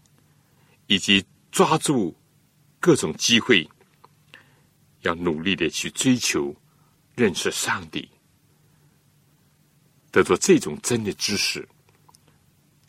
[0.87, 2.17] 以及抓住
[2.79, 3.69] 各种机会，
[5.01, 6.55] 要努力的去追求
[7.13, 8.09] 认识上帝，
[10.11, 11.67] 得到这种真的知识。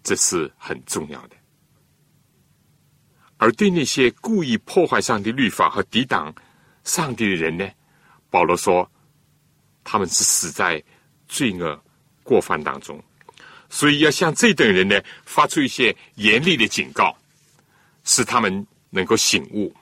[0.05, 1.37] 这是很重要的，
[3.39, 6.35] 而对那些故意破坏上帝律法和抵挡
[6.85, 7.67] 上帝的人呢？
[8.29, 8.91] 保罗说，
[9.83, 10.83] 他们是死在
[11.27, 11.83] 罪恶
[12.25, 13.01] 过犯当中，
[13.71, 17.17] 所以要向这等人呢发出一些严厉的警告，
[18.03, 19.73] 使他们能够醒悟，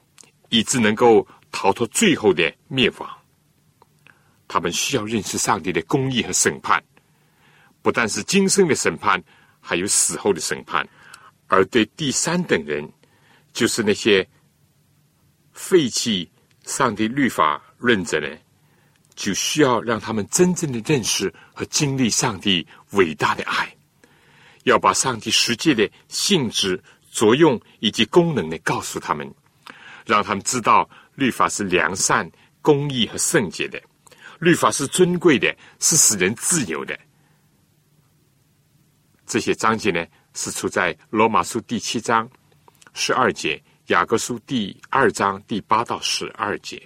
[0.51, 3.09] 以致能够逃脱最后的灭亡。
[4.47, 6.85] 他们需要认识上帝的公义和审判，
[7.81, 9.23] 不但是今生的审判。
[9.65, 10.85] 还有死后的审判，
[11.47, 12.93] 而对第三等人，
[13.53, 14.29] 就是那些
[15.53, 16.29] 废弃
[16.65, 18.27] 上帝律法论者呢，
[19.23, 23.73] 就需要让他们真正的认识和经历上帝伟大的爱，
[24.65, 29.33] 要把上帝实际的性质、作用以及功能呢告诉他们，
[30.05, 32.29] 让他们知道律法是良善、
[32.61, 33.81] 公义和圣洁的，
[34.41, 36.99] 律法是尊贵的，是使人自由的。
[39.25, 40.05] 这些章节呢，
[40.35, 42.29] 是出在罗马书第七章
[42.93, 46.83] 十二节，雅各书第二章第八到十二节。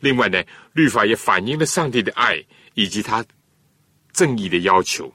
[0.00, 0.40] 另外呢，
[0.78, 2.40] 律法也反映了上帝的爱
[2.74, 3.24] 以及他
[4.12, 5.12] 正义的要求。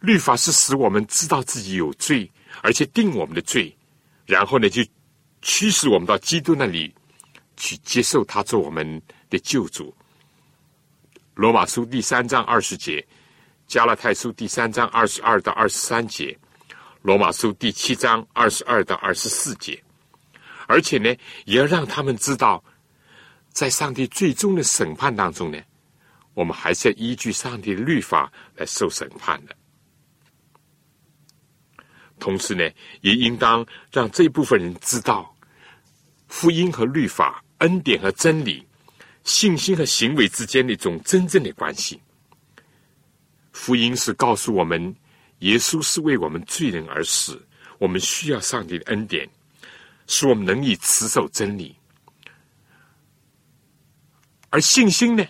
[0.00, 2.30] 律法是使我们知道自己有罪，
[2.60, 3.74] 而且定我们的罪，
[4.26, 4.84] 然后呢，就
[5.40, 6.94] 驱使我们到基督那里
[7.56, 9.94] 去接受他做我们的救主。
[11.36, 13.02] 罗马书第三章二十节。
[13.68, 16.38] 加拉太书第三章二十二到二十三节，
[17.00, 19.82] 罗马书第七章二十二到二十四节，
[20.66, 21.08] 而且呢，
[21.46, 22.62] 也要让他们知道，
[23.52, 25.58] 在上帝最终的审判当中呢，
[26.34, 29.54] 我们还是要依据上帝的律法来受审判的。
[32.18, 32.68] 同时呢，
[33.02, 35.36] 也应当让这部分人知道，
[36.28, 38.66] 福音和律法、恩典和真理、
[39.24, 42.00] 信心和行为之间的一种真正的关系。
[43.52, 44.94] 福音是告诉我们，
[45.40, 47.44] 耶稣是为我们罪人而死，
[47.78, 49.28] 我们需要上帝的恩典，
[50.06, 51.76] 使我们能以持守真理。
[54.52, 55.24] 而信心呢，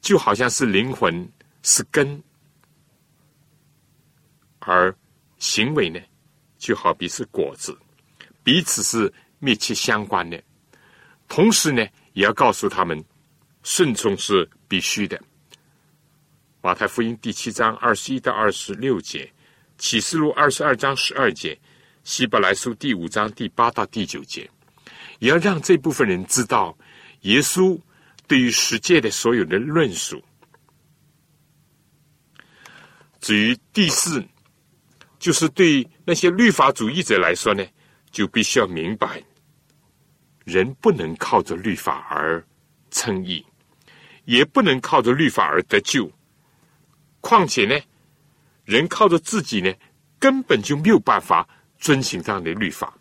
[0.00, 1.28] 就好像是灵魂，
[1.64, 2.22] 是根；
[4.60, 4.94] 而
[5.38, 5.98] 行为呢，
[6.56, 7.76] 就好比是果子，
[8.44, 10.40] 彼此是密切相关的。
[11.26, 13.04] 同时呢，也要告诉他们，
[13.64, 15.20] 顺从是必须的。
[16.60, 19.28] 马太福音第七章二十一到二十六节，
[19.78, 21.58] 启示录二十二章十二节，
[22.04, 24.48] 希伯来书第五章第八到第九节，
[25.18, 26.78] 也要让这部分人知道，
[27.22, 27.76] 耶稣
[28.28, 30.22] 对于世界的所有的论述。
[33.20, 34.24] 至于第四，
[35.18, 37.66] 就是对那些律法主义者来说呢，
[38.12, 39.20] 就必须要明白，
[40.44, 42.46] 人不能靠着律法而
[42.90, 43.44] 称义，
[44.24, 46.08] 也不能靠着律法而得救。
[47.20, 47.76] 况且呢，
[48.64, 49.74] 人靠着自己呢，
[50.20, 51.48] 根本就没有办法
[51.78, 52.96] 遵循这样的律法。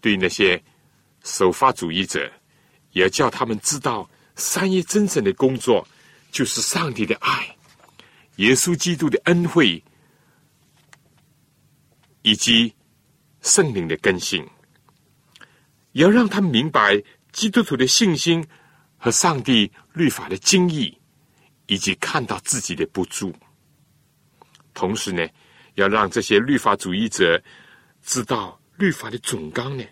[0.00, 0.60] 对那些
[1.22, 2.30] 守法主义者，
[2.92, 5.86] 也要叫他们知道，三一真正的工作
[6.30, 7.56] 就是上帝的爱、
[8.36, 9.82] 耶稣基督的恩惠
[12.22, 12.72] 以及
[13.42, 14.46] 圣灵的更新。
[15.92, 18.46] 也要让他们明白基督徒的信心
[18.96, 20.96] 和上帝律法的精义。
[21.68, 23.32] 以及看到自己的不足，
[24.74, 25.26] 同时呢，
[25.76, 27.40] 要让这些律法主义者
[28.02, 29.84] 知道律法的总纲呢，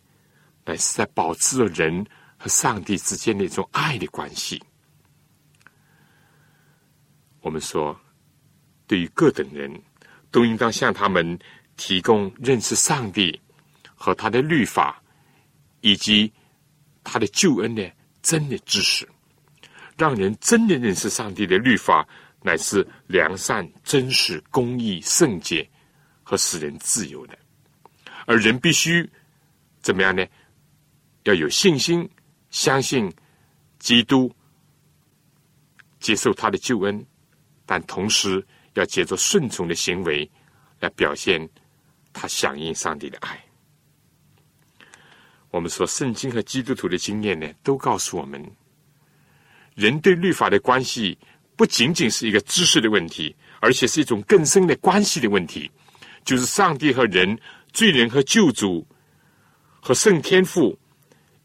[0.66, 2.04] 乃是在保持了人
[2.40, 4.62] 和上帝之间的一种爱的关系。
[7.42, 7.94] 我们说，
[8.86, 9.70] 对于各等人，
[10.30, 11.38] 都应当向他们
[11.76, 13.38] 提供认识上帝
[13.94, 15.02] 和他的律法
[15.82, 16.32] 以及
[17.04, 19.06] 他的救恩的真的知识。
[19.98, 22.08] 让人真的认识上帝的律法，
[22.40, 25.68] 乃是良善、真实、公义、圣洁
[26.22, 27.38] 和使人自由的。
[28.24, 29.06] 而人必须
[29.82, 30.26] 怎么样呢？
[31.24, 32.08] 要有信心，
[32.50, 33.12] 相信
[33.78, 34.32] 基督，
[35.98, 37.04] 接受他的救恩，
[37.64, 38.44] 但同时
[38.74, 40.28] 要借着顺从的行为
[40.80, 41.48] 来表现
[42.12, 43.42] 他响应上帝的爱。
[45.50, 48.40] 我们说，圣经和基督徒的经验呢，都告诉我们，
[49.74, 51.18] 人对律法的关系
[51.56, 55.70] 不仅仅是一个知识的问题，而且是一种更深的关系的问题，
[56.24, 57.38] 就是上帝和人、
[57.72, 58.86] 罪人和救主
[59.80, 60.78] 和圣天父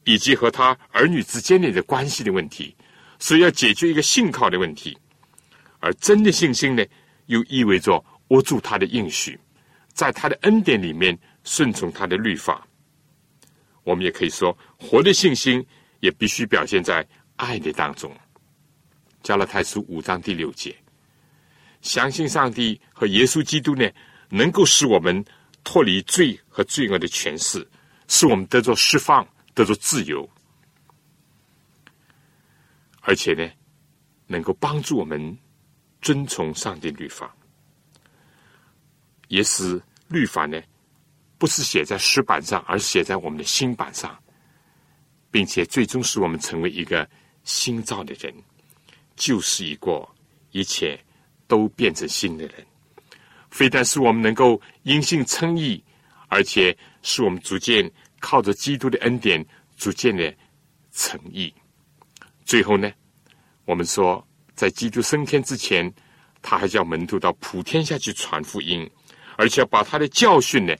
[0.05, 2.75] 以及和他儿女之间的关系的问题，
[3.19, 4.97] 所以要解决一个信靠的问题。
[5.79, 6.83] 而真的信心呢，
[7.25, 9.37] 又意味着握住他的应许，
[9.93, 12.65] 在他的恩典里面顺从他的律法。
[13.83, 15.63] 我们也可以说，活的信心
[15.99, 18.11] 也必须表现在爱的当中。
[19.21, 20.75] 加拉太书五章第六节，
[21.81, 23.87] 相信上帝和耶稣基督呢，
[24.29, 25.23] 能够使我们
[25.63, 27.67] 脱离罪和罪恶的权势，
[28.07, 30.29] 使我们得着释放，得着自由，
[33.01, 33.49] 而且呢，
[34.27, 35.35] 能够帮助我们
[36.01, 37.35] 遵从上帝律法，
[39.29, 40.61] 也使律法呢。
[41.37, 44.17] 不是写在石板上，而是写在我们的心板上，
[45.29, 47.07] 并且最终使我们成为一个
[47.43, 48.33] 新造的人，
[49.17, 50.15] 旧事已过，
[50.51, 50.97] 一切
[51.45, 52.65] 都变成新的人。
[53.51, 55.83] 非但是我们能够因信称义，
[56.29, 57.91] 而且使我们逐渐
[58.25, 59.45] 靠着基督的恩典，
[59.77, 60.35] 逐渐的
[60.91, 61.53] 诚意。
[62.43, 62.91] 最后呢，
[63.65, 65.93] 我们说，在基督升天之前，
[66.41, 68.89] 他还叫门徒到普天下去传福音，
[69.37, 70.75] 而且要把他的教训呢。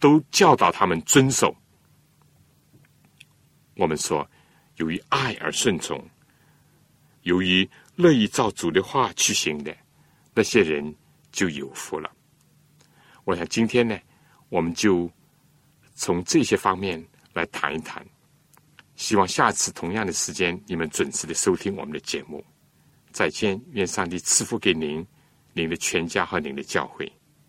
[0.00, 1.56] 都教导他们遵守。
[3.74, 4.28] 我们说，
[4.76, 5.98] 由于爱而顺从，
[7.22, 7.66] 由于
[7.96, 9.74] 乐意照主的话去行的
[10.34, 10.94] 那些人
[11.32, 12.10] 就有福了。
[13.24, 13.98] 我想今天呢，
[14.50, 15.10] 我们就
[15.94, 18.04] 从这些方面来谈一谈。
[18.96, 22.44] 希望下次同样的时间，你们准时的收听我们的节目。
[23.10, 25.04] 再见，愿上帝赐福给您、
[25.52, 27.10] 您的全家和您的教会。